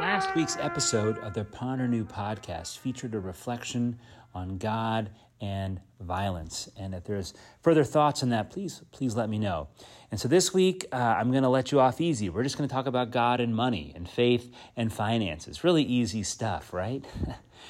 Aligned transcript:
Last 0.00 0.34
week's 0.34 0.56
episode 0.56 1.18
of 1.18 1.34
the 1.34 1.44
Ponder 1.44 1.86
New 1.86 2.04
podcast 2.04 2.78
featured 2.78 3.14
a 3.14 3.20
reflection 3.20 4.00
on 4.34 4.58
God 4.58 5.10
and 5.40 5.80
violence. 6.00 6.68
And 6.76 6.96
if 6.96 7.04
there's 7.04 7.32
further 7.62 7.84
thoughts 7.84 8.24
on 8.24 8.30
that, 8.30 8.50
please, 8.50 8.82
please 8.90 9.14
let 9.14 9.28
me 9.28 9.38
know. 9.38 9.68
And 10.10 10.18
so 10.18 10.26
this 10.26 10.52
week, 10.52 10.86
uh, 10.90 10.96
I'm 10.96 11.30
going 11.30 11.44
to 11.44 11.48
let 11.48 11.70
you 11.70 11.78
off 11.78 12.00
easy. 12.00 12.28
We're 12.28 12.42
just 12.42 12.58
going 12.58 12.68
to 12.68 12.74
talk 12.74 12.86
about 12.86 13.12
God 13.12 13.38
and 13.40 13.54
money 13.54 13.92
and 13.94 14.08
faith 14.08 14.52
and 14.76 14.92
finances. 14.92 15.62
Really 15.62 15.84
easy 15.84 16.24
stuff, 16.24 16.72
right? 16.72 17.04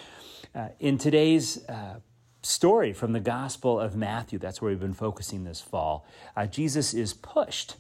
uh, 0.55 0.69
in 0.81 0.97
today's 0.97 1.63
uh, 1.69 2.01
story 2.41 2.95
from 2.95 3.13
the 3.13 3.21
Gospel 3.21 3.79
of 3.79 3.97
Matthew, 3.97 4.39
that's 4.39 4.63
where 4.63 4.71
we've 4.71 4.81
been 4.81 4.95
focusing 4.95 5.45
this 5.45 5.61
fall, 5.61 6.07
uh, 6.35 6.47
Jesus 6.47 6.95
is 6.95 7.13
pushed 7.13 7.77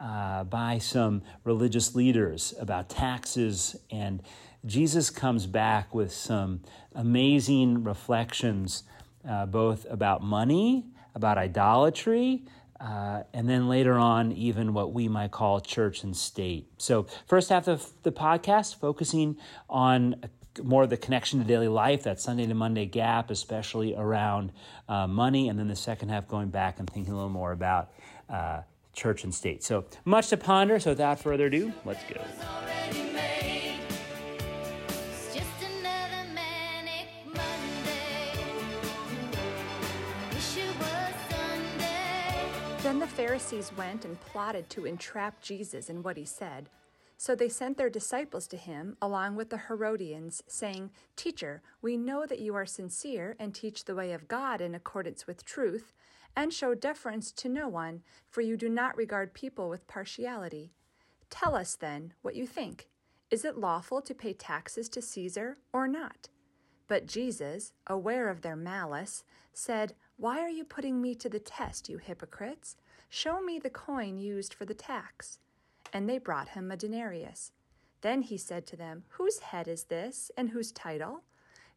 uh, 0.00 0.44
by 0.44 0.78
some 0.78 1.22
religious 1.44 1.94
leaders 1.94 2.54
about 2.60 2.88
taxes, 2.88 3.76
and 3.90 4.22
Jesus 4.64 5.10
comes 5.10 5.46
back 5.46 5.94
with 5.94 6.12
some 6.12 6.60
amazing 6.94 7.84
reflections, 7.84 8.82
uh, 9.28 9.46
both 9.46 9.86
about 9.88 10.22
money, 10.22 10.86
about 11.14 11.38
idolatry, 11.38 12.44
uh, 12.80 13.22
and 13.32 13.48
then 13.48 13.68
later 13.68 13.94
on, 13.94 14.32
even 14.32 14.74
what 14.74 14.92
we 14.92 15.08
might 15.08 15.30
call 15.30 15.60
church 15.60 16.02
and 16.02 16.14
state. 16.14 16.68
So, 16.76 17.06
first 17.26 17.48
half 17.48 17.68
of 17.68 17.90
the 18.02 18.12
podcast, 18.12 18.78
focusing 18.78 19.38
on 19.70 20.16
more 20.62 20.82
of 20.82 20.90
the 20.90 20.96
connection 20.96 21.38
to 21.38 21.44
daily 21.44 21.68
life, 21.68 22.02
that 22.02 22.20
Sunday 22.20 22.46
to 22.46 22.54
Monday 22.54 22.86
gap, 22.86 23.30
especially 23.30 23.94
around 23.94 24.52
uh, 24.88 25.06
money, 25.06 25.48
and 25.48 25.58
then 25.58 25.68
the 25.68 25.76
second 25.76 26.10
half 26.10 26.28
going 26.28 26.48
back 26.48 26.78
and 26.78 26.88
thinking 26.88 27.12
a 27.12 27.16
little 27.16 27.30
more 27.30 27.52
about 27.52 27.90
uh, 28.28 28.60
church 28.96 29.22
and 29.22 29.32
state. 29.32 29.62
So 29.62 29.84
much 30.04 30.28
to 30.30 30.36
ponder. 30.36 30.80
So 30.80 30.90
without 30.90 31.20
further 31.20 31.46
ado, 31.46 31.72
let's 31.84 32.02
go. 32.12 32.20
Then 42.82 43.00
the 43.00 43.06
Pharisees 43.08 43.72
went 43.76 44.04
and 44.04 44.20
plotted 44.20 44.70
to 44.70 44.86
entrap 44.86 45.42
Jesus 45.42 45.90
in 45.90 46.04
what 46.04 46.16
he 46.16 46.24
said. 46.24 46.70
So 47.18 47.34
they 47.34 47.48
sent 47.48 47.78
their 47.78 47.90
disciples 47.90 48.46
to 48.46 48.56
him, 48.56 48.96
along 49.02 49.34
with 49.34 49.50
the 49.50 49.58
Herodians, 49.58 50.42
saying, 50.46 50.90
Teacher, 51.16 51.62
we 51.82 51.96
know 51.96 52.26
that 52.26 52.38
you 52.38 52.54
are 52.54 52.64
sincere 52.64 53.34
and 53.40 53.52
teach 53.52 53.84
the 53.84 53.94
way 53.96 54.12
of 54.12 54.28
God 54.28 54.60
in 54.60 54.72
accordance 54.72 55.26
with 55.26 55.44
truth, 55.44 55.92
and 56.36 56.52
show 56.52 56.74
deference 56.74 57.32
to 57.32 57.48
no 57.48 57.66
one, 57.66 58.02
for 58.28 58.42
you 58.42 58.56
do 58.56 58.68
not 58.68 58.96
regard 58.96 59.34
people 59.34 59.68
with 59.68 59.88
partiality. 59.88 60.72
Tell 61.30 61.54
us 61.54 61.74
then 61.74 62.12
what 62.22 62.36
you 62.36 62.46
think. 62.46 62.88
Is 63.30 63.44
it 63.44 63.58
lawful 63.58 64.00
to 64.02 64.14
pay 64.14 64.32
taxes 64.32 64.88
to 64.90 65.02
Caesar 65.02 65.58
or 65.72 65.88
not? 65.88 66.28
But 66.86 67.06
Jesus, 67.06 67.72
aware 67.86 68.28
of 68.28 68.42
their 68.42 68.54
malice, 68.54 69.24
said, 69.52 69.94
Why 70.16 70.40
are 70.40 70.48
you 70.48 70.64
putting 70.64 71.02
me 71.02 71.14
to 71.16 71.28
the 71.28 71.40
test, 71.40 71.88
you 71.88 71.98
hypocrites? 71.98 72.76
Show 73.08 73.40
me 73.40 73.58
the 73.58 73.70
coin 73.70 74.18
used 74.18 74.54
for 74.54 74.64
the 74.64 74.74
tax. 74.74 75.38
And 75.92 76.08
they 76.08 76.18
brought 76.18 76.50
him 76.50 76.70
a 76.70 76.76
denarius. 76.76 77.52
Then 78.02 78.22
he 78.22 78.36
said 78.36 78.66
to 78.66 78.76
them, 78.76 79.04
Whose 79.10 79.38
head 79.40 79.66
is 79.66 79.84
this, 79.84 80.30
and 80.36 80.50
whose 80.50 80.70
title? 80.70 81.22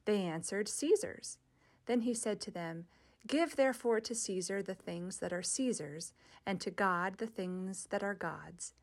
They 0.06 0.22
answered, 0.22 0.68
Caesar's. 0.68 1.38
Then 1.86 2.02
he 2.02 2.14
said 2.14 2.40
to 2.42 2.52
them, 2.52 2.86
Give 3.28 3.56
therefore 3.56 4.00
to 4.02 4.16
Caesar 4.16 4.64
the 4.64 4.76
things 4.76 5.18
that 5.18 5.34
are 5.34 5.44
Caesar's, 5.44 6.14
and 6.46 6.60
to 6.62 6.72
God 6.72 7.18
the 7.18 7.28
things 7.28 7.88
that 7.92 8.04
are 8.04 8.16
God's. 8.16 8.74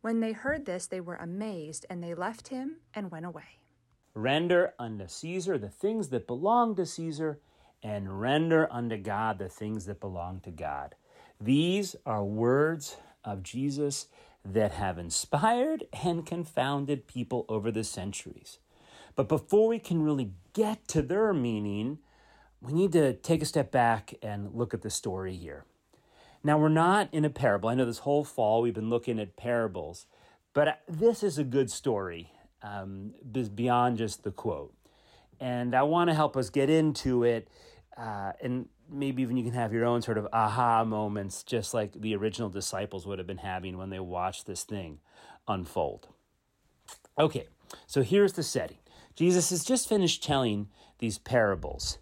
When 0.00 0.20
they 0.20 0.32
heard 0.32 0.64
this, 0.64 0.86
they 0.86 1.00
were 1.00 1.16
amazed, 1.16 1.86
and 1.90 2.02
they 2.02 2.14
left 2.14 2.48
him 2.48 2.76
and 2.94 3.10
went 3.10 3.26
away. 3.26 3.58
Render 4.14 4.74
unto 4.78 5.08
Caesar 5.08 5.58
the 5.58 5.68
things 5.68 6.10
that 6.10 6.26
belong 6.26 6.76
to 6.76 6.86
Caesar, 6.86 7.40
and 7.82 8.20
render 8.20 8.72
unto 8.72 8.96
God 8.96 9.38
the 9.38 9.48
things 9.48 9.86
that 9.86 10.00
belong 10.00 10.40
to 10.40 10.50
God. 10.50 10.94
These 11.40 11.96
are 12.06 12.24
words 12.24 12.96
of 13.24 13.42
Jesus 13.42 14.06
that 14.44 14.72
have 14.72 14.98
inspired 14.98 15.84
and 16.04 16.24
confounded 16.24 17.06
people 17.06 17.44
over 17.48 17.70
the 17.70 17.84
centuries. 17.84 18.58
But 19.16 19.28
before 19.28 19.68
we 19.68 19.78
can 19.78 20.02
really 20.02 20.32
get 20.52 20.86
to 20.88 21.02
their 21.02 21.32
meaning, 21.32 21.98
we 22.64 22.72
need 22.72 22.92
to 22.92 23.12
take 23.12 23.42
a 23.42 23.46
step 23.46 23.70
back 23.70 24.14
and 24.22 24.54
look 24.54 24.72
at 24.72 24.82
the 24.82 24.90
story 24.90 25.36
here. 25.36 25.64
Now, 26.42 26.58
we're 26.58 26.68
not 26.68 27.08
in 27.12 27.24
a 27.24 27.30
parable. 27.30 27.68
I 27.68 27.74
know 27.74 27.84
this 27.84 27.98
whole 27.98 28.24
fall 28.24 28.62
we've 28.62 28.74
been 28.74 28.90
looking 28.90 29.18
at 29.18 29.36
parables, 29.36 30.06
but 30.52 30.80
this 30.88 31.22
is 31.22 31.38
a 31.38 31.44
good 31.44 31.70
story 31.70 32.30
um, 32.62 33.14
beyond 33.54 33.98
just 33.98 34.24
the 34.24 34.30
quote. 34.30 34.74
And 35.40 35.74
I 35.74 35.82
want 35.82 36.08
to 36.08 36.14
help 36.14 36.36
us 36.36 36.48
get 36.48 36.70
into 36.70 37.24
it, 37.24 37.48
uh, 37.96 38.32
and 38.42 38.66
maybe 38.90 39.22
even 39.22 39.36
you 39.36 39.44
can 39.44 39.52
have 39.52 39.72
your 39.72 39.84
own 39.84 40.00
sort 40.00 40.16
of 40.16 40.26
aha 40.32 40.84
moments, 40.84 41.42
just 41.42 41.74
like 41.74 41.92
the 41.92 42.14
original 42.14 42.48
disciples 42.48 43.06
would 43.06 43.18
have 43.18 43.26
been 43.26 43.38
having 43.38 43.76
when 43.76 43.90
they 43.90 44.00
watched 44.00 44.46
this 44.46 44.64
thing 44.64 45.00
unfold. 45.48 46.08
Okay, 47.18 47.46
so 47.86 48.02
here's 48.02 48.34
the 48.34 48.42
setting 48.42 48.78
Jesus 49.14 49.50
has 49.50 49.64
just 49.64 49.88
finished 49.88 50.22
telling 50.22 50.68
these 50.98 51.18
parables 51.18 51.98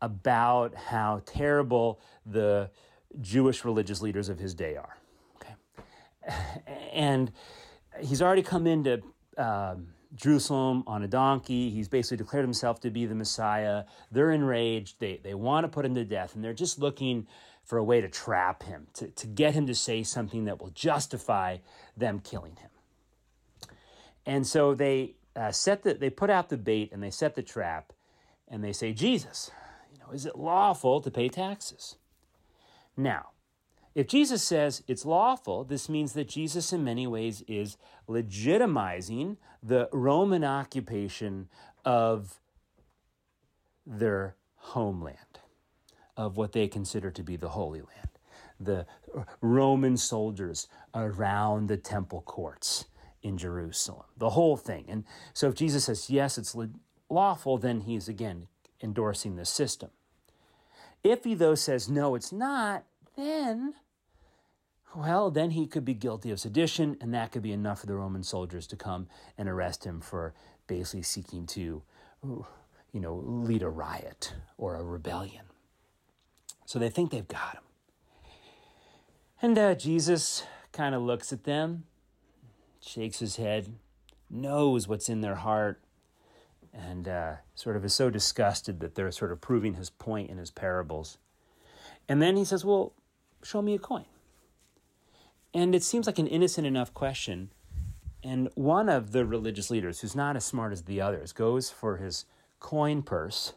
about 0.00 0.74
how 0.74 1.22
terrible 1.26 2.00
the 2.24 2.70
Jewish 3.20 3.64
religious 3.64 4.00
leaders 4.00 4.28
of 4.28 4.38
his 4.38 4.54
day 4.54 4.76
are. 4.76 4.96
Okay. 5.36 5.54
And 6.92 7.30
he's 8.00 8.20
already 8.20 8.42
come 8.42 8.66
into 8.66 9.02
um, 9.36 9.88
Jerusalem 10.14 10.84
on 10.86 11.02
a 11.02 11.08
donkey. 11.08 11.70
He's 11.70 11.88
basically 11.88 12.16
declared 12.16 12.44
himself 12.44 12.80
to 12.80 12.90
be 12.90 13.06
the 13.06 13.14
Messiah. 13.14 13.84
They're 14.10 14.32
enraged. 14.32 15.00
They, 15.00 15.20
they 15.22 15.34
want 15.34 15.64
to 15.64 15.68
put 15.68 15.84
him 15.84 15.94
to 15.94 16.04
death, 16.04 16.34
and 16.34 16.42
they're 16.42 16.54
just 16.54 16.78
looking 16.78 17.26
for 17.64 17.78
a 17.78 17.84
way 17.84 18.00
to 18.00 18.08
trap 18.08 18.62
him, 18.62 18.86
to, 18.94 19.08
to 19.08 19.26
get 19.26 19.54
him 19.54 19.66
to 19.66 19.74
say 19.74 20.02
something 20.02 20.46
that 20.46 20.60
will 20.60 20.70
justify 20.70 21.58
them 21.96 22.20
killing 22.20 22.56
him. 22.56 22.70
And 24.24 24.46
so 24.46 24.74
they 24.74 25.16
uh, 25.36 25.52
set 25.52 25.82
the, 25.82 25.94
they 25.94 26.10
put 26.10 26.30
out 26.30 26.48
the 26.48 26.56
bait 26.56 26.90
and 26.92 27.02
they 27.02 27.10
set 27.10 27.34
the 27.34 27.42
trap, 27.42 27.92
and 28.48 28.64
they 28.64 28.72
say, 28.72 28.92
Jesus, 28.92 29.50
is 30.12 30.26
it 30.26 30.36
lawful 30.36 31.00
to 31.00 31.10
pay 31.10 31.28
taxes? 31.28 31.96
Now, 32.96 33.30
if 33.94 34.06
Jesus 34.06 34.42
says 34.42 34.82
it's 34.86 35.04
lawful, 35.04 35.64
this 35.64 35.88
means 35.88 36.12
that 36.12 36.28
Jesus, 36.28 36.72
in 36.72 36.84
many 36.84 37.06
ways, 37.06 37.42
is 37.48 37.76
legitimizing 38.08 39.36
the 39.62 39.88
Roman 39.92 40.44
occupation 40.44 41.48
of 41.84 42.38
their 43.86 44.36
homeland, 44.56 45.40
of 46.16 46.36
what 46.36 46.52
they 46.52 46.68
consider 46.68 47.10
to 47.10 47.22
be 47.22 47.36
the 47.36 47.50
Holy 47.50 47.80
Land. 47.80 48.18
The 48.60 48.86
Roman 49.40 49.96
soldiers 49.96 50.68
around 50.94 51.68
the 51.68 51.76
temple 51.76 52.22
courts 52.22 52.84
in 53.22 53.38
Jerusalem, 53.38 54.06
the 54.16 54.30
whole 54.30 54.56
thing. 54.56 54.84
And 54.88 55.04
so 55.32 55.48
if 55.48 55.54
Jesus 55.54 55.84
says, 55.84 56.10
yes, 56.10 56.38
it's 56.38 56.56
lawful, 57.08 57.58
then 57.58 57.80
he's 57.80 58.08
again 58.08 58.46
endorsing 58.82 59.36
the 59.36 59.44
system. 59.44 59.90
If 61.08 61.24
he, 61.24 61.32
though, 61.32 61.54
says, 61.54 61.88
no, 61.88 62.14
it's 62.14 62.32
not, 62.32 62.84
then, 63.16 63.72
well, 64.94 65.30
then 65.30 65.52
he 65.52 65.66
could 65.66 65.86
be 65.86 65.94
guilty 65.94 66.30
of 66.30 66.38
sedition, 66.38 66.98
and 67.00 67.14
that 67.14 67.32
could 67.32 67.40
be 67.42 67.52
enough 67.52 67.80
for 67.80 67.86
the 67.86 67.94
Roman 67.94 68.22
soldiers 68.22 68.66
to 68.66 68.76
come 68.76 69.08
and 69.38 69.48
arrest 69.48 69.84
him 69.84 70.02
for 70.02 70.34
basically 70.66 71.02
seeking 71.02 71.46
to, 71.46 71.82
you 72.22 73.00
know, 73.00 73.14
lead 73.24 73.62
a 73.62 73.70
riot 73.70 74.34
or 74.58 74.76
a 74.76 74.84
rebellion. 74.84 75.46
So 76.66 76.78
they 76.78 76.90
think 76.90 77.10
they've 77.10 77.26
got 77.26 77.54
him. 77.54 77.62
And 79.40 79.58
uh, 79.58 79.74
Jesus 79.76 80.42
kind 80.72 80.94
of 80.94 81.00
looks 81.00 81.32
at 81.32 81.44
them, 81.44 81.84
shakes 82.80 83.20
his 83.20 83.36
head, 83.36 83.72
knows 84.28 84.86
what's 84.86 85.08
in 85.08 85.22
their 85.22 85.36
heart, 85.36 85.80
and 86.72 87.08
uh, 87.08 87.34
sort 87.54 87.76
of 87.76 87.84
is 87.84 87.94
so 87.94 88.10
disgusted 88.10 88.80
that 88.80 88.94
they're 88.94 89.10
sort 89.10 89.32
of 89.32 89.40
proving 89.40 89.74
his 89.74 89.90
point 89.90 90.30
in 90.30 90.38
his 90.38 90.50
parables. 90.50 91.18
And 92.08 92.22
then 92.22 92.36
he 92.36 92.44
says, 92.44 92.64
Well, 92.64 92.92
show 93.42 93.62
me 93.62 93.74
a 93.74 93.78
coin. 93.78 94.04
And 95.54 95.74
it 95.74 95.82
seems 95.82 96.06
like 96.06 96.18
an 96.18 96.26
innocent 96.26 96.66
enough 96.66 96.92
question. 96.94 97.50
And 98.22 98.48
one 98.54 98.88
of 98.88 99.12
the 99.12 99.24
religious 99.24 99.70
leaders, 99.70 100.00
who's 100.00 100.16
not 100.16 100.36
as 100.36 100.44
smart 100.44 100.72
as 100.72 100.82
the 100.82 101.00
others, 101.00 101.32
goes 101.32 101.70
for 101.70 101.96
his 101.96 102.24
coin 102.60 103.02
purse, 103.02 103.54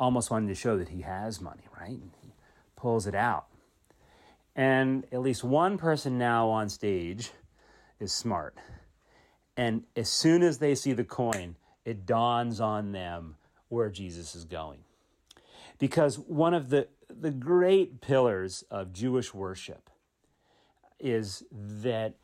almost 0.00 0.30
wanting 0.30 0.48
to 0.48 0.54
show 0.54 0.76
that 0.78 0.88
he 0.88 1.02
has 1.02 1.40
money, 1.40 1.64
right? 1.78 1.90
And 1.90 2.10
he 2.22 2.32
pulls 2.74 3.06
it 3.06 3.14
out. 3.14 3.46
And 4.56 5.06
at 5.12 5.20
least 5.20 5.44
one 5.44 5.78
person 5.78 6.18
now 6.18 6.48
on 6.48 6.68
stage 6.68 7.30
is 8.00 8.12
smart. 8.12 8.56
And 9.56 9.84
as 9.96 10.08
soon 10.08 10.42
as 10.42 10.58
they 10.58 10.74
see 10.74 10.92
the 10.92 11.04
coin, 11.04 11.56
it 11.84 12.06
dawns 12.06 12.60
on 12.60 12.92
them 12.92 13.36
where 13.68 13.90
Jesus 13.90 14.34
is 14.34 14.44
going. 14.44 14.80
Because 15.78 16.18
one 16.18 16.54
of 16.54 16.70
the, 16.70 16.88
the 17.08 17.30
great 17.30 18.00
pillars 18.00 18.64
of 18.70 18.92
Jewish 18.92 19.34
worship 19.34 19.90
is 21.00 21.42
that 21.52 22.14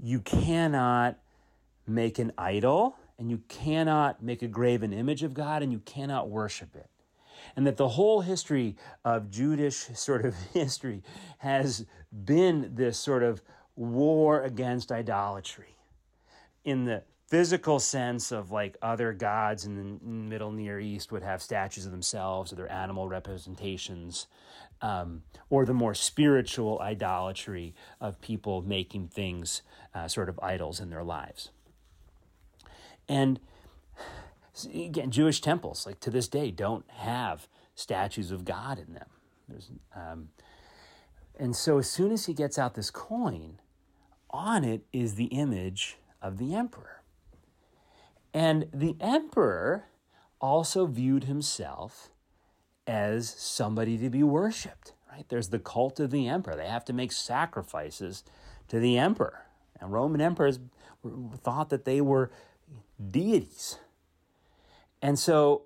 you 0.00 0.20
cannot 0.20 1.18
make 1.86 2.18
an 2.18 2.32
idol 2.36 2.96
and 3.18 3.30
you 3.30 3.42
cannot 3.48 4.22
make 4.22 4.42
a 4.42 4.48
graven 4.48 4.92
image 4.92 5.22
of 5.22 5.32
God, 5.32 5.62
and 5.62 5.72
you 5.72 5.78
cannot 5.80 6.28
worship 6.28 6.76
it. 6.76 6.90
And 7.54 7.66
that 7.66 7.76
the 7.76 7.88
whole 7.88 8.20
history 8.20 8.76
of 9.04 9.30
Jewish 9.30 9.76
sort 9.94 10.24
of 10.24 10.34
history 10.52 11.02
has 11.38 11.86
been 12.12 12.72
this 12.74 12.98
sort 12.98 13.22
of 13.22 13.42
war 13.74 14.42
against 14.42 14.92
idolatry. 14.92 15.76
In 16.64 16.84
the 16.84 17.04
physical 17.26 17.80
sense 17.80 18.30
of 18.30 18.52
like 18.52 18.76
other 18.80 19.12
gods 19.12 19.64
in 19.64 19.76
the 19.76 20.04
middle 20.06 20.52
near 20.52 20.78
east 20.78 21.10
would 21.10 21.22
have 21.22 21.42
statues 21.42 21.84
of 21.84 21.90
themselves 21.90 22.52
or 22.52 22.56
their 22.56 22.70
animal 22.70 23.08
representations 23.08 24.26
um, 24.80 25.22
or 25.50 25.64
the 25.64 25.74
more 25.74 25.94
spiritual 25.94 26.78
idolatry 26.80 27.74
of 28.00 28.20
people 28.20 28.62
making 28.62 29.08
things 29.08 29.62
uh, 29.94 30.06
sort 30.06 30.28
of 30.28 30.38
idols 30.40 30.78
in 30.78 30.90
their 30.90 31.02
lives. 31.02 31.50
And 33.08 33.40
again 34.72 35.10
jewish 35.10 35.42
temples 35.42 35.84
like 35.84 36.00
to 36.00 36.10
this 36.10 36.28
day 36.28 36.50
don't 36.50 36.86
have 36.88 37.46
statues 37.74 38.30
of 38.30 38.44
god 38.44 38.78
in 38.78 38.94
them. 38.94 39.08
There's, 39.48 39.70
um, 39.94 40.30
and 41.38 41.54
so 41.54 41.78
as 41.78 41.90
soon 41.90 42.10
as 42.10 42.26
he 42.26 42.32
gets 42.34 42.58
out 42.58 42.74
this 42.74 42.90
coin 42.90 43.60
on 44.30 44.64
it 44.64 44.82
is 44.92 45.16
the 45.16 45.26
image 45.26 45.98
of 46.22 46.38
the 46.38 46.54
emperor 46.54 46.95
and 48.36 48.66
the 48.70 48.96
emperor 49.00 49.86
also 50.42 50.84
viewed 50.84 51.24
himself 51.24 52.10
as 52.86 53.30
somebody 53.30 53.96
to 53.96 54.10
be 54.10 54.22
worshiped, 54.22 54.92
right? 55.10 55.24
There's 55.30 55.48
the 55.48 55.58
cult 55.58 55.98
of 56.00 56.10
the 56.10 56.28
emperor. 56.28 56.54
They 56.54 56.66
have 56.66 56.84
to 56.84 56.92
make 56.92 57.12
sacrifices 57.12 58.24
to 58.68 58.78
the 58.78 58.98
emperor. 58.98 59.46
And 59.80 59.90
Roman 59.90 60.20
emperors 60.20 60.60
thought 61.42 61.70
that 61.70 61.86
they 61.86 62.02
were 62.02 62.30
deities. 63.10 63.78
And 65.00 65.18
so 65.18 65.62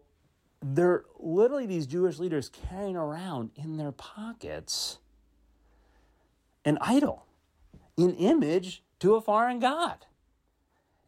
they're 0.63 1.03
literally 1.19 1.67
these 1.67 1.89
Jewish 1.89 2.21
leaders 2.21 2.49
carrying 2.49 2.95
around 2.95 3.51
in 3.57 3.79
their 3.79 3.91
pockets 3.91 4.99
an 6.65 6.79
idol, 6.81 7.27
an 7.99 8.15
image 8.15 8.85
to 9.01 9.17
a 9.17 9.21
foreign 9.21 9.59
god 9.59 10.07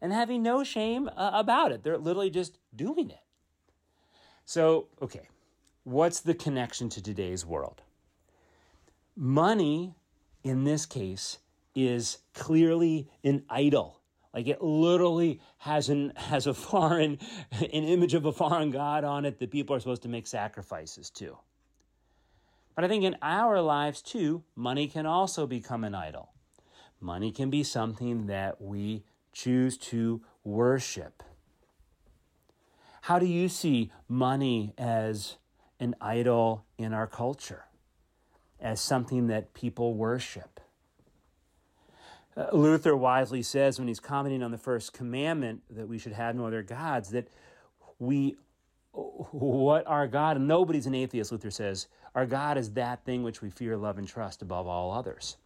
and 0.03 0.11
having 0.11 0.43
no 0.43 0.65
shame 0.65 1.09
uh, 1.15 1.31
about 1.33 1.71
it. 1.71 1.81
They're 1.81 1.97
literally 1.97 2.29
just 2.29 2.59
doing 2.75 3.09
it. 3.09 3.21
So, 4.43 4.89
okay, 5.01 5.29
what's 5.85 6.19
the 6.19 6.33
connection 6.33 6.89
to 6.89 7.01
today's 7.01 7.45
world? 7.45 7.81
Money, 9.15 9.95
in 10.43 10.65
this 10.65 10.85
case, 10.85 11.39
is 11.73 12.17
clearly 12.33 13.07
an 13.23 13.45
idol. 13.49 14.01
Like 14.33 14.47
it 14.47 14.61
literally 14.61 15.39
has 15.59 15.87
an 15.87 16.11
has 16.17 16.47
a 16.47 16.53
foreign 16.53 17.17
an 17.51 17.69
image 17.69 18.13
of 18.13 18.25
a 18.25 18.33
foreign 18.33 18.71
god 18.71 19.05
on 19.05 19.23
it 19.23 19.39
that 19.39 19.51
people 19.51 19.73
are 19.75 19.79
supposed 19.79 20.03
to 20.03 20.09
make 20.09 20.27
sacrifices 20.27 21.09
to. 21.11 21.37
But 22.75 22.83
I 22.83 22.87
think 22.89 23.05
in 23.05 23.15
our 23.21 23.61
lives 23.61 24.01
too, 24.01 24.43
money 24.55 24.87
can 24.87 25.05
also 25.05 25.47
become 25.47 25.85
an 25.85 25.95
idol. 25.95 26.33
Money 26.99 27.31
can 27.31 27.49
be 27.49 27.63
something 27.63 28.27
that 28.27 28.61
we 28.61 29.03
choose 29.33 29.77
to 29.77 30.21
worship? 30.43 31.23
How 33.01 33.19
do 33.19 33.25
you 33.25 33.49
see 33.49 33.91
money 34.07 34.73
as 34.77 35.35
an 35.79 35.95
idol 35.99 36.65
in 36.77 36.93
our 36.93 37.07
culture, 37.07 37.65
as 38.61 38.79
something 38.79 39.27
that 39.27 39.53
people 39.53 39.93
worship? 39.93 40.61
Uh, 42.35 42.47
Luther 42.53 42.95
wisely 42.95 43.43
says 43.43 43.77
when 43.77 43.87
he's 43.87 43.99
commenting 43.99 44.41
on 44.41 44.51
the 44.51 44.57
first 44.57 44.93
commandment 44.93 45.61
that 45.69 45.87
we 45.87 45.97
should 45.97 46.13
have 46.13 46.35
no 46.35 46.47
other 46.47 46.63
gods, 46.63 47.09
that 47.09 47.27
we, 47.99 48.37
what 48.91 49.85
our 49.85 50.07
God, 50.07 50.39
nobody's 50.39 50.85
an 50.85 50.95
atheist, 50.95 51.31
Luther 51.31 51.51
says, 51.51 51.87
our 52.15 52.25
God 52.25 52.57
is 52.57 52.71
that 52.71 53.03
thing 53.05 53.23
which 53.23 53.41
we 53.41 53.49
fear, 53.49 53.75
love, 53.75 53.97
and 53.97 54.07
trust 54.07 54.41
above 54.41 54.65
all 54.65 54.91
others. 54.91 55.37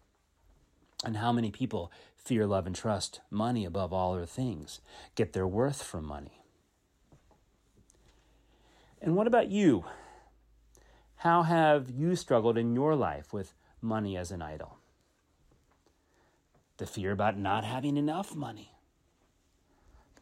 And 1.05 1.17
how 1.17 1.31
many 1.31 1.51
people 1.51 1.91
fear, 2.15 2.47
love, 2.47 2.65
and 2.65 2.75
trust 2.75 3.21
money 3.29 3.65
above 3.65 3.93
all 3.93 4.13
other 4.13 4.25
things, 4.25 4.81
get 5.15 5.33
their 5.33 5.47
worth 5.47 5.83
from 5.83 6.05
money? 6.05 6.43
And 9.01 9.15
what 9.15 9.27
about 9.27 9.49
you? 9.49 9.85
How 11.17 11.43
have 11.43 11.89
you 11.89 12.15
struggled 12.15 12.57
in 12.57 12.73
your 12.73 12.95
life 12.95 13.31
with 13.31 13.53
money 13.81 14.17
as 14.17 14.31
an 14.31 14.41
idol? 14.41 14.77
The 16.77 16.85
fear 16.85 17.11
about 17.11 17.37
not 17.37 17.63
having 17.63 17.97
enough 17.97 18.35
money. 18.35 18.71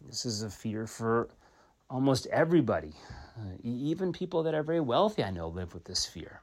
This 0.06 0.26
is 0.26 0.44
a 0.44 0.50
fear 0.50 0.88
for 0.88 1.30
almost 1.90 2.28
everybody. 2.28 2.94
Uh, 3.38 3.58
even 3.64 4.14
people 4.14 4.44
that 4.44 4.54
are 4.54 4.64
very 4.64 4.80
wealthy, 4.80 5.24
I 5.24 5.32
know, 5.32 5.48
live 5.48 5.74
with 5.74 5.86
this 5.86 6.06
fear. 6.06 6.42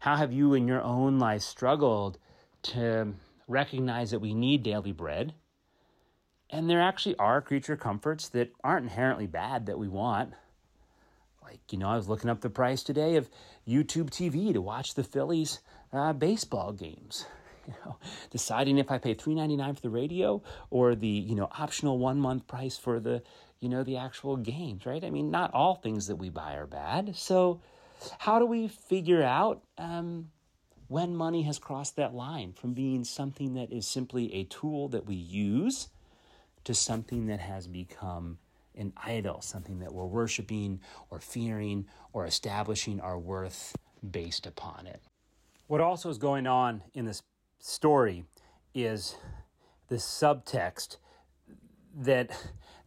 How 0.00 0.16
have 0.16 0.32
you 0.32 0.54
in 0.54 0.68
your 0.68 0.82
own 0.82 1.18
life 1.18 1.42
struggled 1.42 2.18
to 2.62 3.14
recognize 3.46 4.10
that 4.10 4.20
we 4.20 4.34
need 4.34 4.62
daily 4.62 4.92
bread? 4.92 5.34
And 6.50 6.68
there 6.68 6.80
actually 6.80 7.16
are 7.16 7.42
creature 7.42 7.76
comforts 7.76 8.28
that 8.30 8.52
aren't 8.64 8.84
inherently 8.84 9.26
bad 9.26 9.66
that 9.66 9.78
we 9.78 9.88
want. 9.88 10.32
Like, 11.42 11.60
you 11.70 11.78
know, 11.78 11.88
I 11.88 11.96
was 11.96 12.08
looking 12.08 12.30
up 12.30 12.40
the 12.40 12.50
price 12.50 12.82
today 12.82 13.16
of 13.16 13.30
YouTube 13.66 14.10
TV 14.10 14.52
to 14.52 14.60
watch 14.60 14.94
the 14.94 15.04
Phillies 15.04 15.60
uh, 15.92 16.12
baseball 16.12 16.72
games. 16.72 17.26
You 17.68 17.74
know, 17.84 17.98
deciding 18.30 18.78
if 18.78 18.90
I 18.90 18.96
pay 18.96 19.12
three 19.12 19.34
ninety 19.34 19.54
nine 19.54 19.74
for 19.74 19.82
the 19.82 19.90
radio 19.90 20.42
or 20.70 20.94
the 20.94 21.06
you 21.06 21.34
know 21.34 21.50
optional 21.58 21.98
one 21.98 22.18
month 22.18 22.46
price 22.46 22.78
for 22.78 22.98
the 22.98 23.22
you 23.60 23.68
know 23.68 23.84
the 23.84 23.98
actual 23.98 24.38
games, 24.38 24.86
right? 24.86 25.04
I 25.04 25.10
mean, 25.10 25.30
not 25.30 25.52
all 25.52 25.74
things 25.74 26.06
that 26.06 26.16
we 26.16 26.30
buy 26.30 26.54
are 26.54 26.66
bad. 26.66 27.14
So, 27.14 27.60
how 28.18 28.38
do 28.38 28.46
we 28.46 28.68
figure 28.68 29.22
out 29.22 29.62
um, 29.76 30.30
when 30.88 31.14
money 31.14 31.42
has 31.42 31.58
crossed 31.58 31.96
that 31.96 32.14
line 32.14 32.52
from 32.52 32.74
being 32.74 33.04
something 33.04 33.54
that 33.54 33.72
is 33.72 33.86
simply 33.86 34.32
a 34.34 34.44
tool 34.44 34.88
that 34.88 35.06
we 35.06 35.14
use 35.14 35.88
to 36.64 36.74
something 36.74 37.26
that 37.26 37.40
has 37.40 37.66
become 37.66 38.38
an 38.74 38.92
idol, 39.04 39.40
something 39.40 39.80
that 39.80 39.92
we're 39.92 40.06
worshiping 40.06 40.80
or 41.10 41.20
fearing 41.20 41.86
or 42.12 42.24
establishing 42.24 43.00
our 43.00 43.18
worth 43.18 43.76
based 44.08 44.46
upon 44.46 44.86
it? 44.86 45.02
What 45.66 45.80
also 45.80 46.08
is 46.08 46.18
going 46.18 46.46
on 46.46 46.82
in 46.94 47.04
this 47.04 47.22
story 47.58 48.24
is 48.74 49.16
this 49.88 50.04
subtext 50.04 50.96
that 51.94 52.30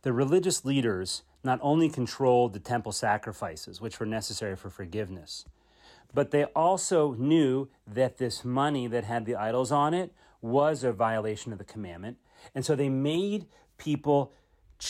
the 0.02 0.14
religious 0.14 0.66
leaders 0.66 1.24
not 1.44 1.60
only 1.62 1.90
controlled 1.90 2.54
the 2.54 2.60
temple 2.60 2.92
sacrifices, 2.92 3.82
which 3.82 4.00
were 4.00 4.06
necessary 4.06 4.56
for 4.56 4.70
forgiveness, 4.70 5.46
but 6.14 6.32
they 6.32 6.44
also 6.46 7.14
knew 7.14 7.70
that 7.88 8.18
this 8.18 8.44
money 8.44 8.88
that 8.88 9.06
had 9.06 9.26
the 9.26 9.36
idols 9.36 9.72
on 9.72 9.94
it 9.94 10.14
was 10.42 10.84
a 10.84 10.92
violation 10.92 11.52
of 11.52 11.58
the 11.58 11.64
commandment. 11.64 12.18
And 12.54 12.66
so 12.66 12.76
they 12.76 12.90
made 12.90 13.46
people 13.78 14.34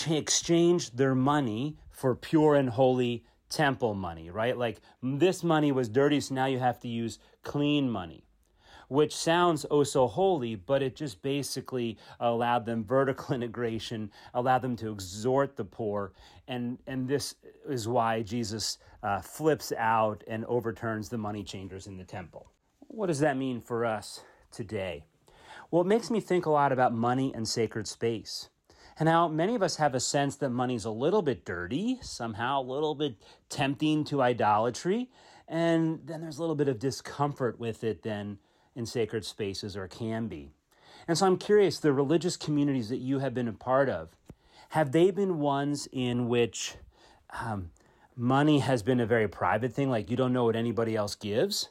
exchange 0.09 0.91
their 0.91 1.13
money 1.13 1.77
for 1.89 2.15
pure 2.15 2.55
and 2.55 2.69
holy 2.69 3.25
temple 3.49 3.93
money, 3.93 4.29
right? 4.29 4.57
Like 4.57 4.79
this 5.03 5.43
money 5.43 5.71
was 5.71 5.89
dirty, 5.89 6.21
so 6.21 6.33
now 6.33 6.45
you 6.45 6.59
have 6.59 6.79
to 6.79 6.87
use 6.87 7.19
clean 7.43 7.89
money 7.89 8.23
which 8.91 9.15
sounds 9.15 9.65
oh 9.71 9.83
so 9.83 10.05
holy, 10.05 10.53
but 10.53 10.83
it 10.83 10.97
just 10.97 11.21
basically 11.21 11.97
allowed 12.19 12.65
them 12.65 12.83
vertical 12.83 13.33
integration, 13.33 14.11
allowed 14.33 14.61
them 14.61 14.75
to 14.75 14.91
exhort 14.91 15.55
the 15.55 15.63
poor. 15.63 16.11
And, 16.49 16.77
and 16.87 17.07
this 17.07 17.35
is 17.69 17.87
why 17.87 18.21
Jesus 18.21 18.79
uh, 19.01 19.21
flips 19.21 19.71
out 19.77 20.25
and 20.27 20.43
overturns 20.43 21.07
the 21.07 21.17
money 21.17 21.41
changers 21.41 21.87
in 21.87 21.95
the 21.95 22.03
temple. 22.03 22.51
What 22.89 23.07
does 23.07 23.19
that 23.19 23.37
mean 23.37 23.61
for 23.61 23.85
us 23.85 24.25
today? 24.51 25.05
Well, 25.71 25.83
it 25.83 25.87
makes 25.87 26.11
me 26.11 26.19
think 26.19 26.45
a 26.45 26.49
lot 26.49 26.73
about 26.73 26.93
money 26.93 27.31
and 27.33 27.47
sacred 27.47 27.87
space. 27.87 28.49
And 28.99 29.07
how 29.07 29.29
many 29.29 29.55
of 29.55 29.63
us 29.63 29.77
have 29.77 29.95
a 29.95 30.01
sense 30.01 30.35
that 30.35 30.49
money's 30.49 30.83
a 30.83 30.91
little 30.91 31.21
bit 31.21 31.45
dirty, 31.45 31.99
somehow 32.01 32.61
a 32.61 32.63
little 32.63 32.95
bit 32.95 33.15
tempting 33.47 34.03
to 34.05 34.21
idolatry, 34.21 35.09
and 35.47 36.01
then 36.03 36.19
there's 36.19 36.39
a 36.39 36.41
little 36.41 36.57
bit 36.57 36.67
of 36.67 36.77
discomfort 36.77 37.57
with 37.57 37.85
it 37.85 38.03
then 38.03 38.37
in 38.75 38.85
sacred 38.85 39.25
spaces 39.25 39.75
or 39.75 39.87
can 39.87 40.27
be. 40.27 40.51
And 41.07 41.17
so 41.17 41.25
I'm 41.25 41.37
curious 41.37 41.79
the 41.79 41.93
religious 41.93 42.37
communities 42.37 42.89
that 42.89 42.99
you 42.99 43.19
have 43.19 43.33
been 43.33 43.47
a 43.47 43.53
part 43.53 43.89
of, 43.89 44.09
have 44.69 44.91
they 44.91 45.11
been 45.11 45.39
ones 45.39 45.87
in 45.91 46.29
which 46.29 46.75
um, 47.41 47.71
money 48.15 48.59
has 48.59 48.83
been 48.83 48.99
a 48.99 49.05
very 49.05 49.27
private 49.27 49.73
thing, 49.73 49.89
like 49.89 50.09
you 50.09 50.17
don't 50.17 50.33
know 50.33 50.45
what 50.45 50.55
anybody 50.55 50.95
else 50.95 51.15
gives? 51.15 51.69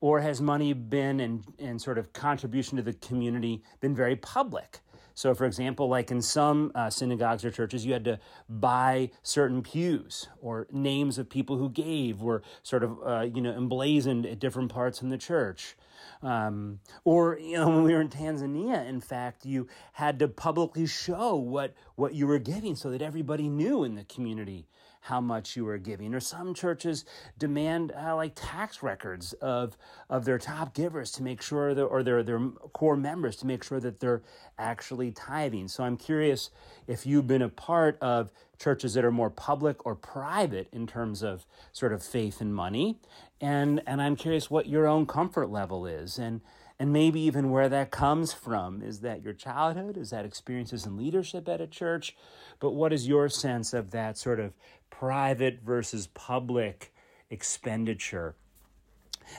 Or 0.00 0.20
has 0.20 0.40
money 0.40 0.72
been 0.72 1.20
and, 1.20 1.44
and 1.58 1.80
sort 1.80 1.98
of 1.98 2.12
contribution 2.12 2.76
to 2.76 2.82
the 2.82 2.92
community 2.92 3.62
been 3.80 3.94
very 3.94 4.16
public? 4.16 4.80
So, 5.16 5.34
for 5.34 5.46
example, 5.46 5.88
like 5.88 6.10
in 6.10 6.20
some 6.20 6.72
uh, 6.74 6.90
synagogues 6.90 7.42
or 7.42 7.50
churches, 7.50 7.86
you 7.86 7.94
had 7.94 8.04
to 8.04 8.20
buy 8.50 9.10
certain 9.22 9.62
pews, 9.62 10.28
or 10.42 10.66
names 10.70 11.16
of 11.16 11.30
people 11.30 11.56
who 11.56 11.70
gave 11.70 12.20
were 12.20 12.42
sort 12.62 12.84
of 12.84 12.98
uh, 13.02 13.22
you 13.22 13.40
know 13.40 13.52
emblazoned 13.52 14.26
at 14.26 14.38
different 14.38 14.70
parts 14.70 15.00
in 15.00 15.08
the 15.08 15.16
church. 15.16 15.74
Um, 16.22 16.80
or 17.04 17.38
you 17.38 17.54
know, 17.54 17.68
when 17.68 17.82
we 17.82 17.92
were 17.92 18.00
in 18.00 18.08
Tanzania, 18.08 18.86
in 18.86 19.00
fact, 19.00 19.44
you 19.46 19.68
had 19.92 20.18
to 20.20 20.28
publicly 20.28 20.86
show 20.86 21.36
what 21.36 21.74
what 21.94 22.14
you 22.14 22.26
were 22.26 22.38
giving 22.38 22.76
so 22.76 22.90
that 22.90 23.02
everybody 23.02 23.48
knew 23.48 23.84
in 23.84 23.94
the 23.94 24.04
community 24.04 24.66
how 25.06 25.20
much 25.20 25.56
you 25.56 25.66
are 25.68 25.78
giving. 25.78 26.14
Or 26.14 26.20
some 26.20 26.52
churches 26.52 27.04
demand 27.38 27.92
uh, 27.92 28.16
like 28.16 28.32
tax 28.34 28.82
records 28.82 29.32
of 29.34 29.76
of 30.10 30.24
their 30.24 30.38
top 30.38 30.74
givers 30.74 31.12
to 31.12 31.22
make 31.22 31.40
sure 31.40 31.74
that, 31.74 31.84
or 31.84 32.02
their 32.02 32.22
their 32.22 32.40
core 32.72 32.96
members 32.96 33.36
to 33.36 33.46
make 33.46 33.62
sure 33.62 33.80
that 33.80 34.00
they're 34.00 34.22
actually 34.58 35.12
tithing. 35.12 35.68
So 35.68 35.84
I'm 35.84 35.96
curious 35.96 36.50
if 36.86 37.06
you've 37.06 37.26
been 37.26 37.42
a 37.42 37.48
part 37.48 37.98
of 38.00 38.32
churches 38.58 38.94
that 38.94 39.04
are 39.04 39.12
more 39.12 39.30
public 39.30 39.86
or 39.86 39.94
private 39.94 40.68
in 40.72 40.86
terms 40.86 41.22
of 41.22 41.46
sort 41.72 41.92
of 41.92 42.02
faith 42.02 42.40
and 42.40 42.54
money, 42.54 42.98
and 43.40 43.82
and 43.86 44.02
I'm 44.02 44.16
curious 44.16 44.50
what 44.50 44.66
your 44.66 44.86
own 44.86 45.06
comfort 45.06 45.50
level 45.50 45.86
is 45.86 46.18
and 46.18 46.40
and 46.78 46.92
maybe 46.92 47.20
even 47.20 47.50
where 47.50 47.68
that 47.68 47.90
comes 47.90 48.32
from. 48.32 48.82
Is 48.82 49.00
that 49.00 49.22
your 49.22 49.32
childhood? 49.32 49.96
Is 49.96 50.10
that 50.10 50.24
experiences 50.24 50.84
in 50.84 50.96
leadership 50.96 51.48
at 51.48 51.60
a 51.60 51.66
church? 51.66 52.14
But 52.60 52.72
what 52.72 52.92
is 52.92 53.08
your 53.08 53.28
sense 53.28 53.72
of 53.72 53.90
that 53.92 54.18
sort 54.18 54.40
of 54.40 54.52
private 54.90 55.60
versus 55.64 56.06
public 56.08 56.92
expenditure? 57.30 58.34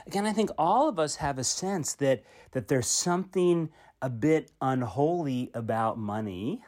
Again, 0.06 0.26
I 0.26 0.32
think 0.32 0.50
all 0.58 0.88
of 0.88 0.98
us 0.98 1.16
have 1.16 1.38
a 1.38 1.44
sense 1.44 1.94
that, 1.94 2.22
that 2.52 2.68
there's 2.68 2.88
something 2.88 3.70
a 4.02 4.10
bit 4.10 4.50
unholy 4.60 5.50
about 5.54 5.98
money 5.98 6.62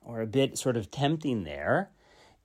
or 0.00 0.20
a 0.20 0.26
bit 0.26 0.56
sort 0.56 0.76
of 0.76 0.90
tempting 0.90 1.44
there. 1.44 1.90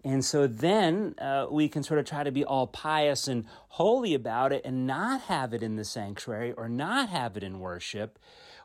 And 0.03 0.25
so 0.25 0.47
then 0.47 1.15
uh, 1.19 1.47
we 1.51 1.69
can 1.69 1.83
sort 1.83 1.99
of 1.99 2.05
try 2.05 2.23
to 2.23 2.31
be 2.31 2.43
all 2.43 2.65
pious 2.65 3.27
and 3.27 3.45
holy 3.69 4.13
about 4.13 4.51
it 4.51 4.63
and 4.65 4.87
not 4.87 5.21
have 5.21 5.53
it 5.53 5.61
in 5.61 5.75
the 5.75 5.85
sanctuary 5.85 6.53
or 6.53 6.67
not 6.67 7.09
have 7.09 7.37
it 7.37 7.43
in 7.43 7.59
worship 7.59 8.17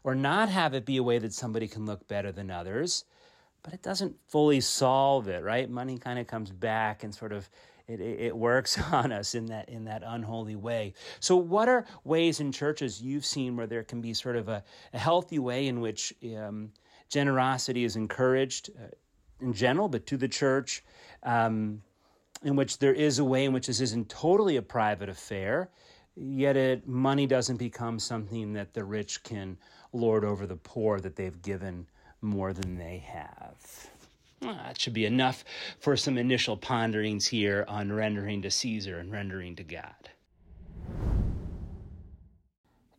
or 0.02 0.14
not 0.14 0.49
have 0.49 0.73
it 0.73 0.87
be 0.87 0.97
a 0.97 1.02
way 1.02 1.19
that 1.19 1.35
somebody 1.35 1.69
can 1.69 1.85
look 1.85 2.09
better 2.09 2.33
than 2.33 2.50
others. 2.50 3.05
But 3.62 3.75
it 3.75 3.83
doesn't 3.83 4.16
fully 4.28 4.61
solve 4.61 5.28
it, 5.28 5.43
right? 5.43 5.69
Money 5.69 5.99
kind 5.99 6.19
of 6.19 6.26
comes 6.26 6.50
back 6.50 7.05
and 7.05 7.14
sort 7.14 7.33
of 7.33 7.50
it, 7.88 8.00
it 8.00 8.37
works 8.37 8.78
on 8.93 9.12
us 9.12 9.35
in 9.35 9.47
that 9.47 9.69
in 9.69 9.85
that 9.85 10.02
unholy 10.05 10.57
way. 10.57 10.95
So, 11.21 11.37
what 11.37 11.69
are 11.69 11.85
ways 12.05 12.40
in 12.40 12.52
churches 12.52 13.02
you've 13.02 13.26
seen 13.26 13.57
where 13.57 13.66
there 13.66 13.85
can 13.85 14.00
be 14.00 14.14
sort 14.14 14.37
of 14.37 14.49
a, 14.49 14.64
a 14.93 14.99
healthy 14.99 15.38
way 15.38 15.66
in 15.66 15.81
which 15.81 16.14
um, 16.37 16.73
generosity 17.09 17.85
is 17.85 17.97
encouraged? 17.97 18.71
Uh, 18.71 18.88
in 19.40 19.52
general, 19.52 19.88
but 19.88 20.07
to 20.07 20.16
the 20.16 20.28
church, 20.28 20.83
um, 21.23 21.83
in 22.43 22.57
which 22.57 22.78
there 22.78 22.95
is 22.95 23.19
a 23.19 23.25
way 23.25 23.45
in 23.45 23.52
which 23.52 23.66
this 23.66 23.81
isn't 23.81 24.09
totally 24.09 24.57
a 24.57 24.62
private 24.62 25.09
affair, 25.09 25.71
yet 26.14 26.57
it, 26.57 26.87
money 26.87 27.26
doesn't 27.26 27.57
become 27.57 27.99
something 27.99 28.52
that 28.55 28.75
the 28.75 28.85
rich 28.85 29.23
can 29.23 29.57
lord 29.93 30.25
over 30.25 30.47
the 30.47 30.57
poor 30.57 31.00
that 31.00 31.16
they've 31.16 31.43
given 31.43 31.87
more 32.21 32.52
than 32.52 32.76
they 32.76 32.99
have. 32.99 33.90
Well, 34.43 34.55
that 34.55 34.81
should 34.81 34.93
be 34.93 35.07
enough 35.07 35.45
for 35.78 35.97
some 35.97 36.19
initial 36.19 36.57
ponderings 36.57 37.26
here 37.26 37.64
on 37.69 37.93
rendering 37.93 38.43
to 38.43 38.50
Caesar 38.50 38.99
and 38.99 39.11
rendering 39.11 39.57
to 39.57 39.64
God. 39.64 40.11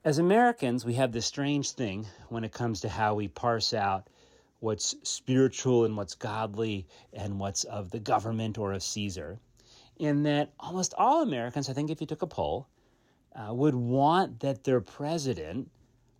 As 0.03 0.17
Americans, 0.17 0.85
we 0.85 0.93
have 0.93 1.11
this 1.11 1.25
strange 1.25 1.71
thing 1.71 2.07
when 2.29 2.43
it 2.43 2.53
comes 2.53 2.81
to 2.81 2.89
how 2.89 3.13
we 3.13 3.27
parse 3.27 3.73
out 3.73 4.07
what's 4.59 4.95
spiritual 5.03 5.85
and 5.85 5.95
what's 5.95 6.15
godly 6.15 6.87
and 7.13 7.39
what's 7.39 7.63
of 7.65 7.91
the 7.91 7.99
government 7.99 8.57
or 8.57 8.73
of 8.73 8.83
Caesar. 8.83 9.39
In 9.97 10.23
that 10.23 10.53
almost 10.59 10.93
all 10.97 11.23
Americans, 11.23 11.69
I 11.69 11.73
think 11.73 11.89
if 11.89 12.01
you 12.01 12.07
took 12.07 12.21
a 12.21 12.27
poll, 12.27 12.67
uh, 13.35 13.53
would 13.53 13.75
want 13.75 14.39
that 14.39 14.63
their 14.63 14.81
president 14.81 15.69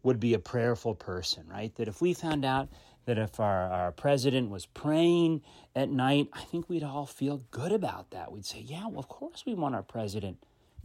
would 0.03 0.19
be 0.19 0.33
a 0.33 0.39
prayerful 0.39 0.95
person, 0.95 1.43
right? 1.47 1.73
That 1.75 1.87
if 1.87 2.01
we 2.01 2.13
found 2.13 2.45
out 2.45 2.69
that 3.05 3.17
if 3.17 3.39
our, 3.39 3.71
our 3.71 3.91
president 3.91 4.49
was 4.49 4.65
praying 4.65 5.41
at 5.75 5.89
night, 5.89 6.27
I 6.33 6.41
think 6.41 6.69
we'd 6.69 6.83
all 6.83 7.05
feel 7.05 7.43
good 7.51 7.71
about 7.71 8.11
that. 8.11 8.31
We'd 8.31 8.45
say, 8.45 8.59
yeah, 8.59 8.87
well, 8.87 8.99
of 8.99 9.07
course 9.07 9.43
we 9.45 9.53
want 9.53 9.75
our 9.75 9.83
president 9.83 10.37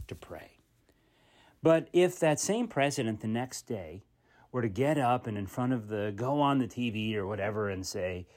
to 0.07 0.15
pray. 0.15 0.57
But 1.61 1.87
if 1.93 2.19
that 2.19 2.39
same 2.39 2.67
president 2.67 3.21
the 3.21 3.27
next 3.27 3.63
day 3.63 4.03
were 4.53 4.61
to 4.61 4.69
get 4.69 4.99
up 4.99 5.25
and 5.27 5.37
in 5.37 5.47
front 5.47 5.73
of 5.73 5.89
the 5.89 6.13
go 6.15 6.39
on 6.39 6.59
the 6.59 6.67
TV 6.67 7.15
or 7.15 7.25
whatever 7.25 7.69
and 7.69 7.85
say, 7.85 8.27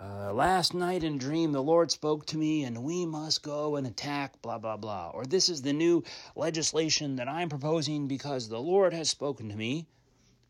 uh, 0.00 0.32
last 0.32 0.72
night 0.72 1.02
in 1.02 1.18
dream 1.18 1.50
the 1.50 1.62
Lord 1.62 1.90
spoke 1.90 2.24
to 2.26 2.38
me 2.38 2.62
and 2.62 2.84
we 2.84 3.04
must 3.04 3.42
go 3.42 3.74
and 3.74 3.84
attack 3.84 4.40
blah 4.40 4.56
blah 4.56 4.76
blah 4.76 5.10
or 5.12 5.26
this 5.26 5.48
is 5.48 5.60
the 5.60 5.72
new 5.72 6.04
legislation 6.36 7.16
that 7.16 7.28
I'm 7.28 7.48
proposing 7.48 8.06
because 8.06 8.48
the 8.48 8.60
Lord 8.60 8.94
has 8.94 9.10
spoken 9.10 9.48
to 9.48 9.56
me, 9.56 9.88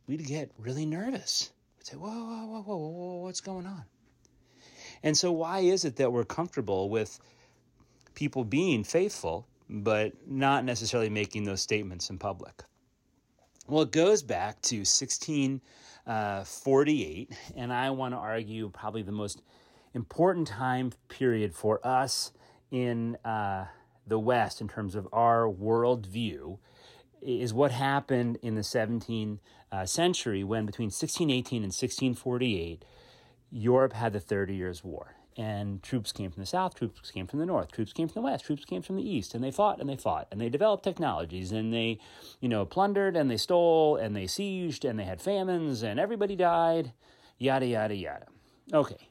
we'd 0.07 0.27
get 0.27 0.53
really 0.59 0.85
nervous. 0.85 1.51
We'd 1.79 1.87
say, 1.87 1.97
whoa, 1.97 2.11
whoa, 2.11 2.61
whoa, 2.61 2.77
whoa, 2.77 2.89
whoa, 2.89 3.17
what's 3.23 3.41
going 3.41 3.67
on? 3.67 3.85
And 5.03 5.17
so 5.17 5.33
why 5.33 5.61
is 5.61 5.87
it 5.87 5.97
that 5.97 6.13
we're 6.13 6.25
comfortable 6.25 6.91
with 6.91 7.19
people 8.15 8.45
being 8.45 8.85
faithful 8.85 9.47
but 9.71 10.13
not 10.27 10.67
necessarily 10.67 11.09
making 11.09 11.45
those 11.45 11.63
statements 11.63 12.11
in 12.11 12.19
public? 12.19 12.65
Well, 13.69 13.83
it 13.83 13.93
goes 13.93 14.23
back 14.23 14.63
to 14.63 14.79
1648, 14.79 17.29
uh, 17.31 17.35
and 17.55 17.71
I 17.71 17.91
want 17.91 18.15
to 18.15 18.19
argue 18.19 18.71
probably 18.71 19.03
the 19.03 19.13
most 19.13 19.43
important 19.93 20.49
time 20.49 20.93
period 21.11 21.55
for 21.55 21.87
us 21.87 22.33
in 22.71 23.17
uh, 23.27 23.67
the 24.07 24.19
West 24.19 24.63
in 24.63 24.69
terms 24.69 24.95
of 24.95 25.07
our 25.13 25.43
worldview 25.43 26.57
is 27.21 27.53
what 27.53 27.73
happened 27.73 28.39
in 28.41 28.55
the 28.55 28.63
17th 28.63 29.39
uh, 29.71 29.85
century 29.85 30.43
when 30.43 30.65
between 30.65 30.87
1618 30.87 31.59
and 31.59 31.65
1648 31.65 32.87
Europe 33.51 33.93
had 33.93 34.15
the 34.15 34.21
Thirty 34.21 34.55
Years' 34.55 34.83
War 34.83 35.18
and 35.39 35.81
troops 35.85 36.11
came 36.11 36.33
from 36.33 36.43
the 36.43 36.47
south, 36.47 36.75
troops 36.75 37.13
came 37.13 37.29
from 37.29 37.39
the 37.39 37.47
north, 37.47 37.71
troops 37.71 37.93
came 37.93 38.09
from 38.09 38.23
the 38.23 38.29
west, 38.29 38.45
troops 38.45 38.65
came 38.65 38.83
from 38.83 38.97
the 38.97 39.09
east, 39.09 39.35
and 39.35 39.43
they 39.43 39.53
fought 39.53 39.81
and 39.81 39.89
they 39.89 39.97
fought 39.97 40.27
and 40.33 40.41
they 40.41 40.49
developed 40.49 40.83
technologies 40.83 41.53
and 41.53 41.73
they, 41.73 41.99
you 42.41 42.49
know, 42.49 42.65
plundered 42.65 43.17
and 43.17 43.31
they 43.31 43.37
stole 43.37 43.95
and 43.97 44.17
they 44.17 44.25
sieged 44.25 44.89
and 44.89 44.99
they 44.99 45.05
had 45.05 45.23
famines 45.23 45.85
and 45.85 46.01
everybody 46.01 46.35
died, 46.35 46.93
yada, 47.39 47.67
yada, 47.67 47.95
yada. 47.95 48.27
Okay. 48.75 49.09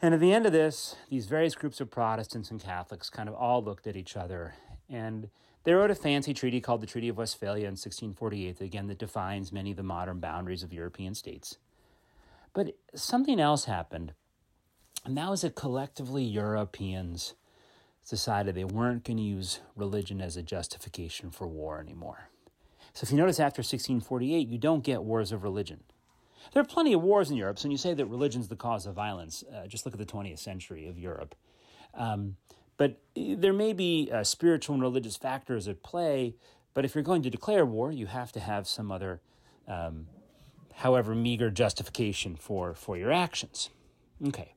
And 0.00 0.14
at 0.14 0.20
the 0.20 0.32
end 0.32 0.46
of 0.46 0.52
this, 0.52 0.94
these 1.10 1.26
various 1.26 1.56
groups 1.56 1.80
of 1.80 1.90
Protestants 1.90 2.52
and 2.52 2.62
Catholics 2.62 3.10
kind 3.10 3.28
of 3.28 3.34
all 3.34 3.62
looked 3.62 3.88
at 3.88 3.96
each 3.96 4.16
other 4.16 4.54
and 4.88 5.28
they 5.64 5.72
wrote 5.72 5.90
a 5.90 5.96
fancy 5.96 6.32
treaty 6.32 6.60
called 6.60 6.80
the 6.80 6.86
Treaty 6.86 7.08
of 7.08 7.18
Westphalia 7.18 7.64
in 7.64 7.72
1648, 7.72 8.60
again, 8.60 8.86
that 8.86 8.98
defines 8.98 9.52
many 9.52 9.72
of 9.72 9.76
the 9.76 9.82
modern 9.82 10.20
boundaries 10.20 10.62
of 10.62 10.72
European 10.72 11.14
states. 11.14 11.58
But 12.54 12.76
something 12.94 13.40
else 13.40 13.64
happened 13.64 14.14
and 15.08 15.16
that 15.16 15.30
was 15.30 15.40
that 15.40 15.54
collectively 15.54 16.22
Europeans 16.22 17.32
decided 18.10 18.54
they 18.54 18.62
weren't 18.62 19.04
going 19.04 19.16
to 19.16 19.22
use 19.22 19.60
religion 19.74 20.20
as 20.20 20.36
a 20.36 20.42
justification 20.42 21.30
for 21.30 21.48
war 21.48 21.80
anymore. 21.80 22.28
So 22.92 23.04
if 23.04 23.10
you 23.10 23.16
notice 23.16 23.40
after 23.40 23.60
1648, 23.60 24.46
you 24.46 24.58
don't 24.58 24.84
get 24.84 25.02
wars 25.02 25.32
of 25.32 25.42
religion. 25.42 25.80
There 26.52 26.60
are 26.60 26.66
plenty 26.66 26.92
of 26.92 27.02
wars 27.02 27.30
in 27.30 27.38
Europe, 27.38 27.58
so 27.58 27.64
when 27.64 27.72
you 27.72 27.78
say 27.78 27.94
that 27.94 28.04
religion's 28.04 28.48
the 28.48 28.56
cause 28.56 28.84
of 28.84 28.94
violence, 28.94 29.42
uh, 29.50 29.66
just 29.66 29.86
look 29.86 29.94
at 29.94 29.98
the 29.98 30.04
20th 30.04 30.40
century 30.40 30.86
of 30.86 30.98
Europe. 30.98 31.34
Um, 31.94 32.36
but 32.76 33.00
there 33.16 33.54
may 33.54 33.72
be 33.72 34.10
uh, 34.12 34.24
spiritual 34.24 34.74
and 34.74 34.82
religious 34.82 35.16
factors 35.16 35.68
at 35.68 35.82
play, 35.82 36.34
but 36.74 36.84
if 36.84 36.94
you're 36.94 37.02
going 37.02 37.22
to 37.22 37.30
declare 37.30 37.64
war, 37.64 37.90
you 37.90 38.08
have 38.08 38.30
to 38.32 38.40
have 38.40 38.68
some 38.68 38.92
other, 38.92 39.22
um, 39.66 40.08
however 40.74 41.14
meager 41.14 41.50
justification 41.50 42.36
for, 42.36 42.74
for 42.74 42.98
your 42.98 43.10
actions. 43.10 43.70
Okay. 44.26 44.52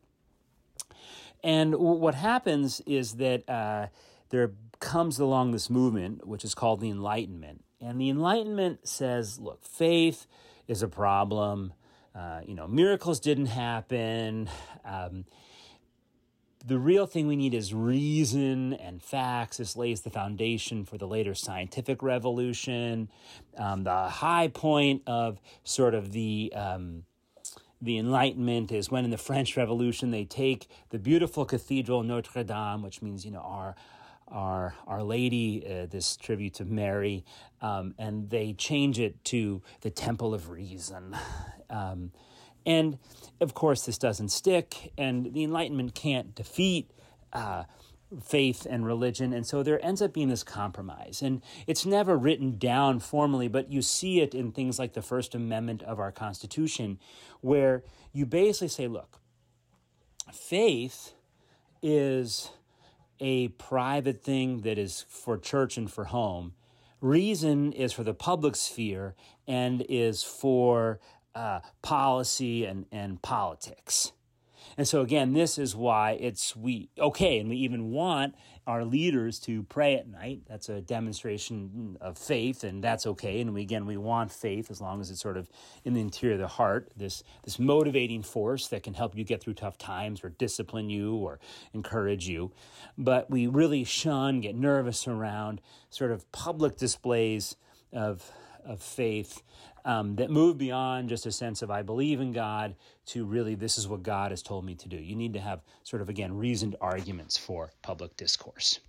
And 1.44 1.76
what 1.76 2.16
happens 2.16 2.82
is 2.86 3.14
that 3.16 3.50
uh, 3.50 3.88
there 4.30 4.52
comes 4.80 5.20
along 5.20 5.52
this 5.52 5.70
movement, 5.70 6.28
which 6.28 6.44
is 6.44 6.54
called 6.54 6.82
the 6.82 6.90
Enlightenment. 6.90 7.64
And 7.80 8.00
the 8.00 8.10
Enlightenment 8.10 8.88
says, 8.88 9.40
look, 9.40 9.64
faith 9.64 10.28
is 10.68 10.82
a 10.84 10.88
problem. 10.88 11.74
Uh, 12.14 12.42
you 12.46 12.56
know, 12.56 12.68
miracles 12.68 13.20
didn't 13.20 13.48
happen. 13.48 14.50
Um, 14.86 15.26
the 16.66 16.78
real 16.78 17.08
thing 17.08 17.28
we 17.28 17.36
need 17.36 17.54
is 17.54 17.74
reason 17.74 18.74
and 18.74 19.02
facts. 19.02 19.58
This 19.58 19.76
lays 19.76 20.02
the 20.02 20.12
foundation 20.12 20.86
for 20.86 20.98
the 20.98 21.08
later 21.08 21.34
scientific 21.34 22.04
revolution. 22.04 23.10
Um, 23.58 23.84
the 23.84 24.10
high 24.10 24.50
point 24.50 25.02
of 25.08 25.40
sort 25.64 25.96
of 25.96 26.12
the 26.12 26.54
um, 26.56 27.04
the 27.82 27.98
Enlightenment 27.98 28.72
is 28.72 28.92
when 28.92 29.06
in 29.06 29.12
the 29.12 29.18
French 29.18 29.58
Revolution 29.58 30.12
they 30.12 30.26
take 30.26 30.68
the 30.90 31.00
beautiful 31.00 31.46
cathedral 31.46 32.04
Notre 32.04 32.44
Dame, 32.44 32.84
which 32.84 33.02
means, 33.02 33.26
you 33.26 33.32
know, 33.32 33.42
our 33.42 33.76
our 34.28 34.76
Our 34.88 35.04
Lady, 35.04 35.66
uh, 35.66 35.88
this 35.88 36.16
tribute 36.16 36.54
to 36.56 36.66
Mary, 36.66 37.26
um, 37.62 37.94
and 37.98 38.30
they 38.30 38.54
change 38.54 38.98
it 38.98 39.22
to 39.26 39.62
the 39.82 39.90
Temple 39.90 40.34
of 40.34 40.50
Reason. 40.50 41.16
Um, 41.70 42.12
and 42.66 43.00
of 43.40 43.54
course, 43.54 43.86
this 43.86 43.98
doesn't 43.98 44.28
stick, 44.28 44.92
and 44.98 45.34
the 45.34 45.42
Enlightenment 45.42 45.96
can't 45.96 46.36
defeat 46.36 46.92
uh, 47.32 47.64
faith 48.24 48.68
and 48.70 48.86
religion. 48.86 49.32
And 49.34 49.46
so 49.46 49.64
there 49.64 49.84
ends 49.84 50.02
up 50.02 50.14
being 50.14 50.30
this 50.30 50.44
compromise. 50.44 51.22
And 51.22 51.42
it's 51.68 51.86
never 51.86 52.18
written 52.18 52.58
down 52.58 53.00
formally, 53.00 53.48
but 53.48 53.72
you 53.72 53.82
see 53.82 54.20
it 54.20 54.34
in 54.34 54.52
things 54.52 54.78
like 54.78 54.94
the 54.94 55.02
First 55.02 55.34
Amendment 55.34 55.84
of 55.84 56.00
our 56.00 56.12
Constitution, 56.12 57.00
where 57.40 57.84
you 58.12 58.26
basically 58.26 58.68
say, 58.68 58.88
look, 58.88 59.20
faith 60.34 61.14
is 61.82 62.52
a 63.20 63.50
private 63.50 64.24
thing 64.24 64.62
that 64.62 64.78
is 64.78 65.06
for 65.08 65.38
church 65.38 65.78
and 65.78 65.90
for 65.90 66.06
home. 66.06 66.54
Reason 67.00 67.72
is 67.74 67.94
for 67.94 68.04
the 68.04 68.14
public 68.14 68.56
sphere 68.56 69.16
and 69.48 69.86
is 69.90 70.24
for 70.24 71.00
uh, 71.34 71.62
policy 71.82 72.66
and, 72.66 72.86
and 72.92 73.22
politics. 73.22 74.12
And 74.78 74.88
so 74.88 75.02
again, 75.02 75.34
this 75.34 75.58
is 75.58 75.76
why 75.76 76.12
it's 76.20 76.56
we 76.56 76.90
okay, 77.00 77.40
and 77.40 77.50
we 77.50 77.58
even 77.58 77.92
want 77.92 78.36
our 78.68 78.86
leaders 78.86 79.40
to 79.40 79.64
pray 79.64 79.96
at 79.96 80.08
night. 80.08 80.42
That's 80.48 80.70
a 80.70 80.82
demonstration 80.82 81.98
of 82.00 82.18
faith, 82.18 82.64
and 82.64 82.84
that's 82.84 83.06
okay. 83.06 83.42
And 83.42 83.54
we 83.54 83.62
again 83.62 83.86
we 83.86 83.98
want 83.98 84.32
faith 84.32 84.72
as 84.72 84.80
long 84.80 85.02
as 85.02 85.10
it's 85.12 85.22
sort 85.22 85.38
of 85.38 85.50
in 85.84 85.94
the 85.94 86.02
interior 86.02 86.36
of 86.36 86.42
the 86.42 86.48
heart, 86.48 86.92
this 86.96 87.24
this 87.44 87.60
motivating 87.60 88.24
force 88.24 88.68
that 88.68 88.84
can 88.84 88.94
help 88.94 89.16
you 89.16 89.24
get 89.24 89.42
through 89.42 89.56
tough 89.56 89.78
times 89.78 90.24
or 90.24 90.30
discipline 90.30 90.90
you 90.90 91.16
or 91.16 91.40
encourage 91.74 92.28
you. 92.28 92.52
But 92.98 93.30
we 93.30 93.48
really 93.48 93.84
shun, 93.84 94.42
get 94.42 94.56
nervous 94.56 95.08
around 95.08 95.62
sort 95.90 96.12
of 96.12 96.32
public 96.32 96.78
displays 96.78 97.56
of 97.94 98.32
of 98.66 98.82
faith 98.82 99.42
um, 99.86 100.16
that 100.16 100.30
move 100.30 100.58
beyond 100.58 101.10
just 101.10 101.26
a 101.26 101.32
sense 101.32 101.62
of 101.62 101.72
I 101.72 101.82
believe 101.82 102.20
in 102.20 102.32
God 102.32 102.76
to 103.08 103.26
really 103.26 103.56
this 103.56 103.78
is 103.78 103.88
what 103.88 104.04
God 104.04 104.32
has 104.32 104.42
told 104.42 104.66
me 104.66 104.76
to 104.76 104.88
do. 104.88 104.98
You 104.98 105.16
need 105.16 105.34
to 105.34 105.40
have 105.40 105.62
sort 105.84 106.02
of 106.02 106.10
again 106.10 106.36
reasoned 106.36 106.76
arguments 106.82 107.38
for 107.38 107.72
public 107.82 108.16
discourse. 108.18 108.80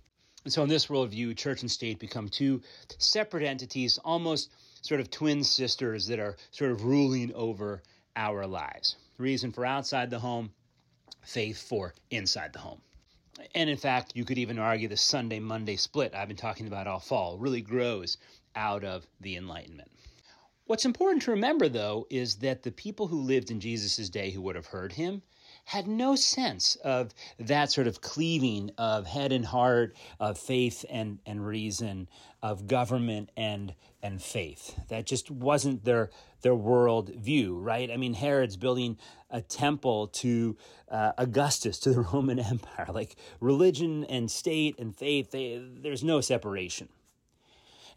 And 0.43 0.51
so, 0.51 0.61
in 0.63 0.69
this 0.69 0.87
worldview, 0.87 1.37
church 1.37 1.61
and 1.61 1.71
state 1.71 1.99
become 1.99 2.27
two 2.27 2.61
separate 2.97 3.43
entities, 3.43 3.97
almost 4.03 4.51
sort 4.81 4.99
of 4.99 5.09
twin 5.09 5.43
sisters 5.43 6.07
that 6.07 6.19
are 6.19 6.35
sort 6.51 6.71
of 6.71 6.83
ruling 6.83 7.33
over 7.33 7.81
our 8.15 8.45
lives. 8.45 8.97
Reason 9.17 9.51
for 9.51 9.65
outside 9.65 10.09
the 10.09 10.19
home, 10.19 10.51
faith 11.21 11.61
for 11.61 11.93
inside 12.11 12.51
the 12.51 12.59
home. 12.59 12.81
And 13.55 13.69
in 13.69 13.77
fact, 13.77 14.11
you 14.15 14.25
could 14.25 14.37
even 14.37 14.59
argue 14.59 14.87
the 14.87 14.97
Sunday 14.97 15.39
Monday 15.39 15.75
split 15.75 16.13
I've 16.13 16.27
been 16.27 16.37
talking 16.37 16.67
about 16.67 16.87
all 16.87 16.99
fall 16.99 17.37
really 17.37 17.61
grows 17.61 18.17
out 18.55 18.83
of 18.83 19.07
the 19.21 19.37
Enlightenment. 19.37 19.89
What's 20.65 20.85
important 20.85 21.23
to 21.23 21.31
remember, 21.31 21.67
though, 21.67 22.07
is 22.09 22.35
that 22.37 22.63
the 22.63 22.71
people 22.71 23.07
who 23.07 23.19
lived 23.19 23.51
in 23.51 23.59
Jesus' 23.59 24.09
day 24.09 24.31
who 24.31 24.41
would 24.41 24.55
have 24.55 24.67
heard 24.67 24.93
him 24.93 25.21
had 25.65 25.87
no 25.87 26.15
sense 26.15 26.75
of 26.77 27.13
that 27.37 27.71
sort 27.71 27.87
of 27.87 27.99
cleaving 27.99 28.71
of 28.77 29.05
head 29.05 29.33
and 29.33 29.45
heart, 29.45 29.95
of 30.21 30.37
faith 30.37 30.85
and, 30.89 31.19
and 31.25 31.45
reason, 31.45 32.07
of 32.41 32.67
government 32.67 33.29
and 33.35 33.73
and 34.01 34.21
faith. 34.21 34.77
That 34.89 35.05
just 35.05 35.31
wasn't 35.31 35.83
their 35.83 36.11
their 36.41 36.55
world 36.55 37.09
view, 37.15 37.57
right? 37.57 37.89
I 37.91 37.97
mean, 37.97 38.13
Herod's 38.13 38.57
building 38.57 38.97
a 39.29 39.41
temple 39.41 40.07
to 40.07 40.57
uh, 40.89 41.13
Augustus, 41.17 41.79
to 41.79 41.91
the 41.91 42.01
Roman 42.13 42.39
Empire. 42.39 42.87
Like 42.93 43.15
religion 43.39 44.03
and 44.05 44.29
state 44.29 44.77
and 44.79 44.95
faith, 44.95 45.31
they, 45.31 45.61
there's 45.61 46.03
no 46.03 46.21
separation. 46.21 46.89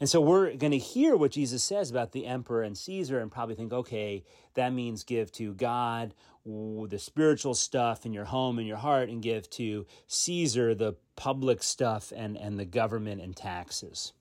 And 0.00 0.08
so 0.08 0.20
we're 0.20 0.54
going 0.56 0.72
to 0.72 0.78
hear 0.78 1.16
what 1.16 1.32
Jesus 1.32 1.62
says 1.62 1.90
about 1.90 2.12
the 2.12 2.26
emperor 2.26 2.62
and 2.62 2.76
Caesar 2.76 3.18
and 3.18 3.30
probably 3.30 3.54
think, 3.54 3.72
okay, 3.72 4.24
that 4.54 4.72
means 4.72 5.04
give 5.04 5.32
to 5.32 5.54
God 5.54 6.14
the 6.44 6.98
spiritual 6.98 7.54
stuff 7.54 8.06
in 8.06 8.12
your 8.12 8.26
home 8.26 8.58
and 8.58 8.68
your 8.68 8.76
heart 8.76 9.08
and 9.08 9.22
give 9.22 9.50
to 9.50 9.86
Caesar 10.06 10.74
the 10.74 10.94
public 11.16 11.62
stuff 11.62 12.12
and, 12.14 12.36
and 12.36 12.58
the 12.58 12.64
government 12.64 13.20
and 13.20 13.34
taxes. 13.34 14.12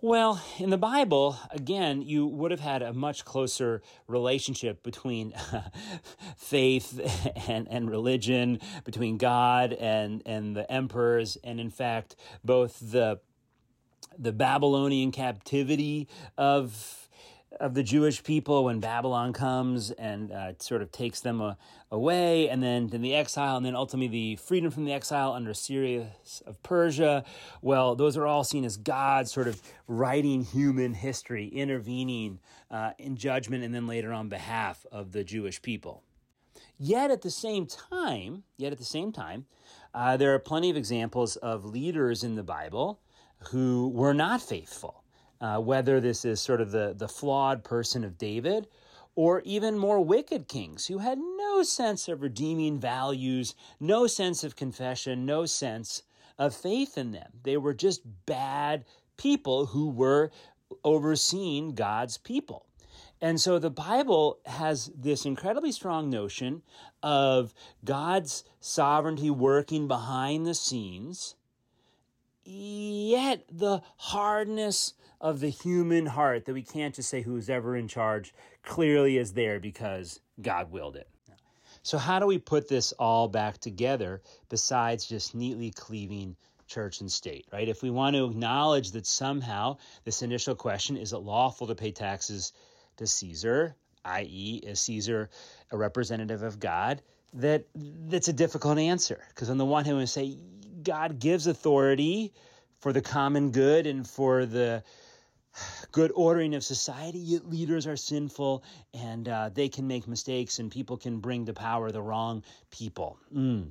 Well, 0.00 0.40
in 0.58 0.70
the 0.70 0.78
Bible, 0.78 1.36
again, 1.50 2.02
you 2.02 2.24
would 2.24 2.52
have 2.52 2.60
had 2.60 2.82
a 2.82 2.92
much 2.92 3.24
closer 3.24 3.82
relationship 4.06 4.84
between 4.84 5.32
faith 6.36 7.00
and, 7.48 7.66
and 7.68 7.90
religion, 7.90 8.60
between 8.84 9.16
God 9.16 9.72
and, 9.72 10.22
and 10.24 10.54
the 10.54 10.70
emperors, 10.70 11.36
and 11.42 11.58
in 11.58 11.70
fact, 11.70 12.14
both 12.44 12.78
the 12.78 13.18
the 14.18 14.32
Babylonian 14.32 15.12
captivity 15.12 16.08
of 16.36 17.08
of 17.60 17.74
the 17.74 17.82
Jewish 17.82 18.22
people 18.22 18.64
when 18.64 18.78
Babylon 18.78 19.32
comes 19.32 19.90
and 19.90 20.30
uh, 20.30 20.52
sort 20.58 20.82
of 20.82 20.92
takes 20.92 21.20
them 21.20 21.40
uh, 21.40 21.54
away, 21.90 22.48
and 22.48 22.62
then, 22.62 22.88
then 22.88 23.00
the 23.00 23.14
exile, 23.14 23.56
and 23.56 23.64
then 23.64 23.74
ultimately 23.74 24.08
the 24.08 24.36
freedom 24.36 24.70
from 24.70 24.84
the 24.84 24.92
exile 24.92 25.32
under 25.32 25.54
Cyrus 25.54 26.42
of 26.46 26.62
Persia. 26.62 27.24
Well, 27.62 27.96
those 27.96 28.16
are 28.16 28.26
all 28.26 28.44
seen 28.44 28.64
as 28.64 28.76
God 28.76 29.28
sort 29.28 29.48
of 29.48 29.60
writing 29.86 30.44
human 30.44 30.94
history, 30.94 31.48
intervening 31.48 32.38
uh, 32.70 32.92
in 32.98 33.16
judgment, 33.16 33.64
and 33.64 33.74
then 33.74 33.86
later 33.86 34.12
on 34.12 34.28
behalf 34.28 34.86
of 34.92 35.12
the 35.12 35.24
Jewish 35.24 35.60
people. 35.62 36.02
Yet 36.78 37.10
at 37.10 37.22
the 37.22 37.30
same 37.30 37.66
time, 37.66 38.44
yet 38.56 38.72
at 38.72 38.78
the 38.78 38.84
same 38.84 39.10
time, 39.10 39.46
uh, 39.94 40.16
there 40.16 40.34
are 40.34 40.38
plenty 40.38 40.70
of 40.70 40.76
examples 40.76 41.36
of 41.36 41.64
leaders 41.64 42.22
in 42.22 42.36
the 42.36 42.44
Bible 42.44 43.00
who 43.50 43.88
were 43.88 44.14
not 44.14 44.42
faithful, 44.42 45.02
uh, 45.40 45.58
whether 45.58 46.00
this 46.00 46.24
is 46.24 46.40
sort 46.40 46.60
of 46.60 46.70
the, 46.70 46.94
the 46.96 47.08
flawed 47.08 47.64
person 47.64 48.04
of 48.04 48.18
David 48.18 48.66
or 49.14 49.42
even 49.44 49.78
more 49.78 50.00
wicked 50.00 50.48
kings 50.48 50.86
who 50.86 50.98
had 50.98 51.18
no 51.18 51.62
sense 51.62 52.08
of 52.08 52.22
redeeming 52.22 52.78
values, 52.78 53.54
no 53.80 54.06
sense 54.06 54.44
of 54.44 54.56
confession, 54.56 55.26
no 55.26 55.44
sense 55.44 56.02
of 56.38 56.54
faith 56.54 56.96
in 56.96 57.10
them. 57.10 57.30
They 57.42 57.56
were 57.56 57.74
just 57.74 58.02
bad 58.26 58.84
people 59.16 59.66
who 59.66 59.90
were 59.90 60.30
overseeing 60.84 61.74
God's 61.74 62.18
people. 62.18 62.66
And 63.20 63.40
so 63.40 63.58
the 63.58 63.70
Bible 63.70 64.38
has 64.46 64.92
this 64.96 65.26
incredibly 65.26 65.72
strong 65.72 66.08
notion 66.08 66.62
of 67.02 67.52
God's 67.84 68.44
sovereignty 68.60 69.30
working 69.30 69.88
behind 69.88 70.46
the 70.46 70.54
scenes 70.54 71.34
yet 72.48 73.44
the 73.50 73.82
hardness 73.96 74.94
of 75.20 75.40
the 75.40 75.50
human 75.50 76.06
heart 76.06 76.44
that 76.46 76.54
we 76.54 76.62
can't 76.62 76.94
just 76.94 77.10
say 77.10 77.22
who's 77.22 77.50
ever 77.50 77.76
in 77.76 77.88
charge 77.88 78.32
clearly 78.62 79.18
is 79.18 79.32
there 79.32 79.60
because 79.60 80.20
God 80.40 80.70
willed 80.70 80.96
it. 80.96 81.08
So, 81.82 81.98
how 81.98 82.18
do 82.18 82.26
we 82.26 82.38
put 82.38 82.68
this 82.68 82.92
all 82.92 83.28
back 83.28 83.58
together 83.58 84.22
besides 84.48 85.06
just 85.06 85.34
neatly 85.34 85.70
cleaving 85.70 86.36
church 86.66 87.00
and 87.00 87.10
state, 87.10 87.46
right? 87.52 87.68
If 87.68 87.82
we 87.82 87.90
want 87.90 88.14
to 88.16 88.26
acknowledge 88.26 88.90
that 88.92 89.06
somehow 89.06 89.78
this 90.04 90.22
initial 90.22 90.54
question 90.54 90.96
is 90.96 91.12
it 91.12 91.18
lawful 91.18 91.66
to 91.66 91.74
pay 91.74 91.92
taxes 91.92 92.52
to 92.96 93.06
Caesar, 93.06 93.74
i.e., 94.04 94.60
is 94.62 94.80
Caesar 94.80 95.30
a 95.70 95.76
representative 95.76 96.42
of 96.42 96.60
God? 96.60 97.02
That 97.34 97.66
that's 97.74 98.28
a 98.28 98.32
difficult 98.32 98.78
answer 98.78 99.20
because 99.28 99.50
on 99.50 99.58
the 99.58 99.66
one 99.66 99.84
hand 99.84 99.98
we 99.98 100.06
say 100.06 100.38
God 100.82 101.18
gives 101.18 101.46
authority 101.46 102.32
for 102.80 102.92
the 102.92 103.02
common 103.02 103.50
good 103.50 103.86
and 103.86 104.08
for 104.08 104.46
the 104.46 104.82
good 105.92 106.12
ordering 106.14 106.54
of 106.54 106.62
society, 106.62 107.18
yet 107.18 107.48
leaders 107.48 107.86
are 107.86 107.96
sinful 107.96 108.62
and 108.94 109.28
uh, 109.28 109.50
they 109.52 109.68
can 109.68 109.86
make 109.86 110.06
mistakes 110.06 110.58
and 110.58 110.70
people 110.70 110.96
can 110.96 111.18
bring 111.18 111.46
to 111.46 111.52
power 111.52 111.90
the 111.90 112.02
wrong 112.02 112.44
people. 112.70 113.18
Mm. 113.34 113.70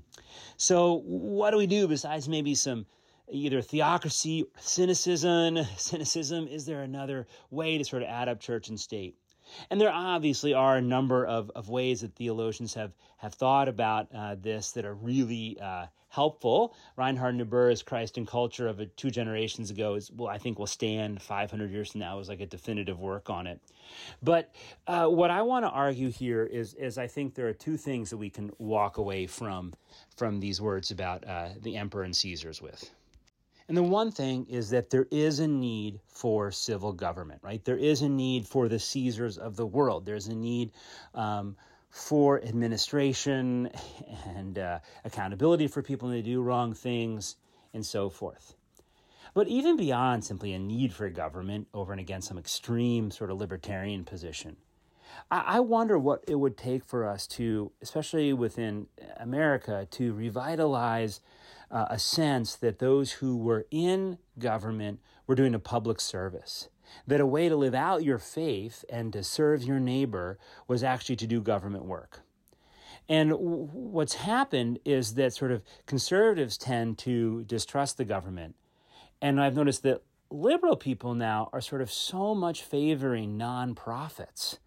So, 0.58 1.02
what 1.06 1.52
do 1.52 1.58
we 1.58 1.68
do 1.68 1.88
besides 1.88 2.28
maybe 2.28 2.56
some 2.56 2.86
either 3.32 3.62
theocracy, 3.62 4.46
cynicism? 4.60 5.64
Cynicism, 5.78 6.48
is 6.48 6.66
there 6.66 6.82
another 6.82 7.28
way 7.50 7.78
to 7.78 7.86
sort 7.86 8.04
of 8.04 8.10
add 8.10 8.28
up 8.28 8.40
church 8.40 8.70
and 8.70 8.80
state? 8.80 9.16
And 9.70 9.80
there 9.80 9.92
obviously 9.92 10.54
are 10.54 10.76
a 10.76 10.82
number 10.82 11.26
of, 11.26 11.50
of 11.56 11.70
ways 11.70 12.02
that 12.02 12.16
theologians 12.16 12.74
have, 12.74 12.92
have 13.18 13.34
thought 13.34 13.70
about 13.70 14.08
uh, 14.14 14.36
this 14.36 14.72
that 14.72 14.84
are 14.84 14.94
really 14.94 15.58
uh, 15.62 15.86
helpful. 16.10 16.76
Reinhold 16.96 17.36
Niebuhr's 17.36 17.84
Christ 17.84 18.18
and 18.18 18.28
Culture 18.28 18.68
of 18.68 18.82
two 18.96 19.12
generations 19.12 19.72
ago 19.72 19.96
is, 19.96 20.12
well, 20.12 20.30
I 20.30 20.38
think 20.38 20.60
will 20.60 20.68
stand 20.68 21.22
500 21.22 21.72
years 21.72 21.92
from 21.92 22.00
now 22.00 22.20
as 22.20 22.30
like 22.30 22.42
a 22.42 22.46
definitive 22.46 23.00
work 23.00 23.30
on 23.30 23.48
it. 23.48 23.60
But 24.22 24.54
uh, 24.88 25.08
what 25.08 25.32
I 25.32 25.42
want 25.42 25.66
to 25.66 25.70
argue 25.70 26.10
here 26.10 26.44
is, 26.44 26.74
is 26.76 26.98
I 26.98 27.08
think 27.08 27.36
there 27.36 27.48
are 27.48 27.54
two 27.54 27.78
things 27.78 28.10
that 28.10 28.18
we 28.18 28.30
can 28.30 28.52
walk 28.58 28.98
away 28.98 29.28
from 29.28 29.74
from 30.16 30.40
these 30.40 30.60
words 30.60 30.90
about 30.92 31.26
uh, 31.28 31.50
the 31.62 31.78
emperor 31.78 32.04
and 32.04 32.16
Caesars 32.16 32.62
with. 32.62 32.90
And 33.68 33.76
the 33.76 33.84
one 33.84 34.12
thing 34.12 34.46
is 34.50 34.70
that 34.70 34.90
there 34.90 35.08
is 35.12 35.40
a 35.40 35.48
need 35.48 36.00
for 36.08 36.52
civil 36.52 36.94
government, 36.94 37.42
right? 37.44 37.64
There 37.66 37.78
is 37.78 38.02
a 38.02 38.10
need 38.10 38.48
for 38.48 38.70
the 38.70 38.80
Caesars 38.80 39.38
of 39.38 39.58
the 39.58 39.66
world. 39.66 40.06
There's 40.06 40.28
a 40.28 40.36
need 40.36 40.72
um, 41.14 41.56
for 41.90 42.44
administration 42.44 43.70
and 44.36 44.60
uh, 44.60 44.80
accountability 45.06 45.68
for 45.68 45.82
people 45.82 46.10
when 46.10 46.18
they 46.18 46.22
do 46.22 46.42
wrong 46.42 46.74
things 46.74 47.38
and 47.74 47.86
so 47.86 48.10
forth. 48.10 48.56
But 49.34 49.48
even 49.48 49.78
beyond 49.78 50.24
simply 50.24 50.54
a 50.54 50.60
need 50.60 50.94
for 50.94 51.10
government 51.10 51.68
over 51.74 51.92
and 51.92 52.02
against 52.02 52.28
some 52.28 52.38
extreme 52.38 53.12
sort 53.12 53.30
of 53.30 53.38
libertarian 53.38 54.04
position, 54.04 54.58
I, 55.30 55.44
I 55.46 55.60
wonder 55.60 55.98
what 55.98 56.24
it 56.28 56.36
would 56.36 56.58
take 56.58 56.84
for 56.84 57.06
us 57.06 57.28
to, 57.28 57.72
especially 57.82 58.34
within 58.34 58.88
America, 59.18 59.88
to 59.92 60.14
revitalize 60.14 61.22
uh, 61.70 61.86
a 61.90 62.00
sense 62.00 62.56
that 62.56 62.80
those 62.80 63.14
who 63.14 63.38
were 63.38 63.66
in 63.70 64.18
government 64.40 65.00
were 65.26 65.36
doing 65.36 65.54
a 65.54 65.60
public 65.60 66.00
service. 66.00 66.70
That 67.06 67.22
a 67.22 67.26
way 67.26 67.50
to 67.50 67.56
live 67.56 67.76
out 67.76 68.04
your 68.04 68.18
faith 68.18 68.84
and 68.90 69.14
to 69.14 69.24
serve 69.24 69.64
your 69.64 69.80
neighbor 69.80 70.38
was 70.68 70.84
actually 70.84 71.16
to 71.18 71.28
do 71.28 71.42
government 71.42 71.86
work. 71.86 72.22
And 73.10 73.34
what's 73.34 74.16
happened 74.16 74.80
is 74.84 75.14
that 75.14 75.34
sort 75.34 75.52
of 75.52 75.64
conservatives 75.86 76.58
tend 76.58 76.98
to 77.00 77.44
distrust 77.46 77.98
the 77.98 78.06
government. 78.06 78.56
And 79.22 79.40
I've 79.42 79.56
noticed 79.56 79.84
that 79.84 80.02
liberal 80.30 80.76
people 80.76 81.14
now 81.14 81.50
are 81.54 81.62
sort 81.62 81.82
of 81.82 81.92
so 81.92 82.36
much 82.36 82.64
favoring 82.64 83.38
nonprofits 83.38 84.58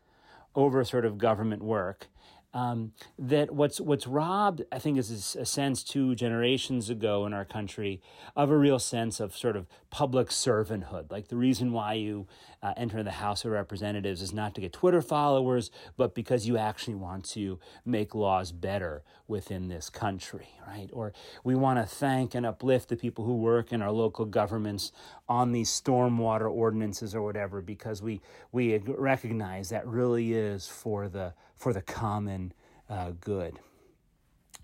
over 0.55 0.83
sort 0.85 1.05
of 1.05 1.19
government 1.19 1.63
work 1.63 2.09
um, 2.53 2.93
that 3.19 3.53
what's 3.53 3.81
what's 3.81 4.07
robbed, 4.07 4.63
I 4.73 4.79
think, 4.79 4.99
is 4.99 5.37
a 5.37 5.47
sense 5.47 5.85
two 5.85 6.15
generations 6.15 6.91
ago 6.91 7.27
in 7.27 7.33
our 7.33 7.45
country 7.45 8.01
of 8.35 8.51
a 8.51 8.57
real 8.57 8.79
sense 8.79 9.21
of 9.21 9.37
sort 9.37 9.57
of 9.57 9.67
public 9.91 10.29
servanthood. 10.29 11.11
Like 11.11 11.29
the 11.29 11.37
reason 11.37 11.73
why 11.73 11.95
you 11.95 12.27
uh, 12.63 12.75
enter 12.77 13.03
the 13.03 13.11
House 13.11 13.45
of 13.45 13.53
Representatives 13.53 14.21
is 14.21 14.33
not 14.33 14.55
to 14.55 14.61
get 14.61 14.73
Twitter 14.73 15.01
followers, 15.01 15.71
but 15.97 16.15
because 16.15 16.47
you 16.47 16.59
actually 16.59 16.95
want 16.95 17.25
to 17.25 17.59
make 17.85 18.15
laws 18.15 18.53
better 18.53 19.03
within 19.27 19.69
this 19.69 19.89
country, 19.89 20.49
right? 20.67 20.89
Or 20.93 21.13
we 21.43 21.55
want 21.55 21.79
to 21.79 21.87
thank 21.87 22.35
and 22.35 22.45
uplift 22.45 22.89
the 22.89 22.97
people 22.97 23.25
who 23.25 23.37
work 23.37 23.73
in 23.73 23.81
our 23.81 23.91
local 23.91 24.25
governments 24.25 24.93
on 25.29 25.53
these 25.53 25.71
stormwater 25.71 26.51
ordinances 26.51 27.15
or 27.15 27.23
whatever, 27.23 27.63
because 27.63 28.03
we 28.03 28.21
we 28.53 28.77
recognize 28.79 29.71
that 29.71 29.87
really 29.87 30.33
is 30.33 30.67
for 30.67 31.09
the 31.09 31.35
for 31.57 31.73
the 31.73 31.83
common 31.83 32.53
uh, 32.89 33.13
good. 33.21 33.59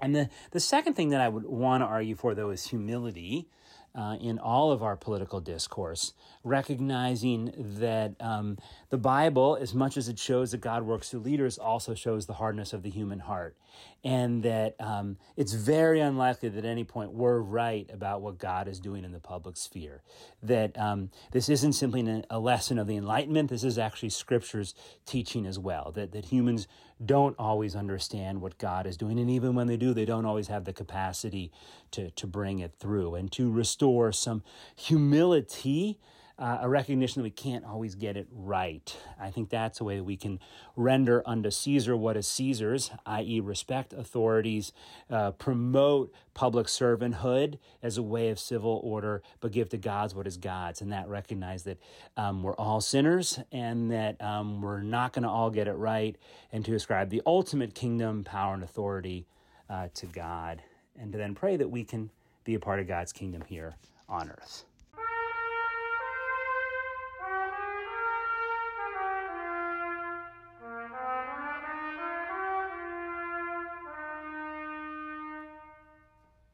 And 0.00 0.14
the, 0.14 0.28
the 0.50 0.60
second 0.60 0.94
thing 0.94 1.10
that 1.10 1.20
I 1.22 1.28
would 1.28 1.44
want 1.44 1.82
to 1.82 1.86
argue 1.86 2.16
for, 2.16 2.34
though, 2.34 2.50
is 2.50 2.66
humility 2.66 3.48
uh, 3.96 4.16
in 4.20 4.38
all 4.38 4.70
of 4.70 4.82
our 4.82 4.96
political 4.96 5.40
discourse, 5.40 6.12
recognizing 6.44 7.52
that 7.56 8.14
um, 8.20 8.58
the 8.90 8.98
Bible, 8.98 9.56
as 9.60 9.74
much 9.74 9.96
as 9.96 10.08
it 10.08 10.18
shows 10.18 10.50
that 10.50 10.60
God 10.60 10.82
works 10.82 11.10
through 11.10 11.20
leaders, 11.20 11.56
also 11.58 11.94
shows 11.94 12.26
the 12.26 12.34
hardness 12.34 12.72
of 12.72 12.82
the 12.82 12.90
human 12.90 13.20
heart. 13.20 13.56
And 14.04 14.42
that 14.42 14.76
um, 14.80 15.16
it's 15.36 15.52
very 15.52 16.00
unlikely 16.00 16.50
that 16.50 16.58
at 16.58 16.64
any 16.64 16.84
point 16.84 17.12
we're 17.12 17.40
right 17.40 17.88
about 17.92 18.22
what 18.22 18.38
God 18.38 18.68
is 18.68 18.78
doing 18.78 19.04
in 19.04 19.12
the 19.12 19.20
public 19.20 19.56
sphere. 19.56 20.02
That 20.42 20.78
um, 20.78 21.10
this 21.32 21.48
isn't 21.48 21.72
simply 21.72 22.22
a 22.30 22.38
lesson 22.38 22.78
of 22.78 22.86
the 22.86 22.96
Enlightenment, 22.96 23.50
this 23.50 23.64
is 23.64 23.78
actually 23.78 24.10
Scripture's 24.10 24.74
teaching 25.06 25.46
as 25.46 25.58
well. 25.58 25.92
That, 25.92 26.12
that 26.12 26.26
humans 26.26 26.68
don't 27.04 27.36
always 27.38 27.76
understand 27.76 28.40
what 28.40 28.58
God 28.58 28.86
is 28.86 28.96
doing. 28.96 29.18
And 29.18 29.30
even 29.30 29.54
when 29.54 29.66
they 29.66 29.76
do, 29.76 29.92
they 29.92 30.04
don't 30.04 30.24
always 30.24 30.48
have 30.48 30.64
the 30.64 30.72
capacity 30.72 31.52
to, 31.92 32.10
to 32.12 32.26
bring 32.26 32.58
it 32.58 32.72
through 32.78 33.14
and 33.14 33.30
to 33.32 33.50
restore 33.50 34.12
some 34.12 34.42
humility 34.74 35.98
uh, 36.38 36.58
a 36.60 36.68
recognition 36.68 37.20
that 37.20 37.24
we 37.24 37.30
can't 37.30 37.64
always 37.64 37.94
get 37.94 38.16
it 38.16 38.26
right. 38.30 38.94
I 39.18 39.30
think 39.30 39.48
that's 39.48 39.80
a 39.80 39.84
way 39.84 39.96
that 39.96 40.04
we 40.04 40.16
can 40.16 40.38
render 40.76 41.22
unto 41.24 41.50
Caesar 41.50 41.96
what 41.96 42.16
is 42.16 42.26
Caesar's, 42.28 42.90
i.e., 43.06 43.40
respect 43.40 43.94
authorities, 43.94 44.72
uh, 45.10 45.30
promote 45.32 46.12
public 46.34 46.66
servanthood 46.66 47.58
as 47.82 47.96
a 47.96 48.02
way 48.02 48.28
of 48.28 48.38
civil 48.38 48.80
order, 48.84 49.22
but 49.40 49.50
give 49.52 49.70
to 49.70 49.78
God's 49.78 50.14
what 50.14 50.26
is 50.26 50.36
God's, 50.36 50.82
and 50.82 50.92
that 50.92 51.08
recognize 51.08 51.62
that 51.62 51.78
um, 52.18 52.42
we're 52.42 52.56
all 52.56 52.82
sinners 52.82 53.38
and 53.50 53.90
that 53.90 54.20
um, 54.22 54.60
we're 54.60 54.82
not 54.82 55.14
going 55.14 55.22
to 55.22 55.30
all 55.30 55.48
get 55.50 55.68
it 55.68 55.74
right, 55.74 56.16
and 56.52 56.64
to 56.66 56.74
ascribe 56.74 57.08
the 57.08 57.22
ultimate 57.24 57.74
kingdom, 57.74 58.24
power, 58.24 58.52
and 58.52 58.62
authority 58.62 59.26
uh, 59.70 59.88
to 59.94 60.04
God, 60.04 60.62
and 60.98 61.12
to 61.12 61.18
then 61.18 61.34
pray 61.34 61.56
that 61.56 61.70
we 61.70 61.82
can 61.82 62.10
be 62.44 62.54
a 62.54 62.60
part 62.60 62.78
of 62.78 62.86
God's 62.86 63.12
kingdom 63.12 63.42
here 63.46 63.76
on 64.06 64.30
earth. 64.30 64.64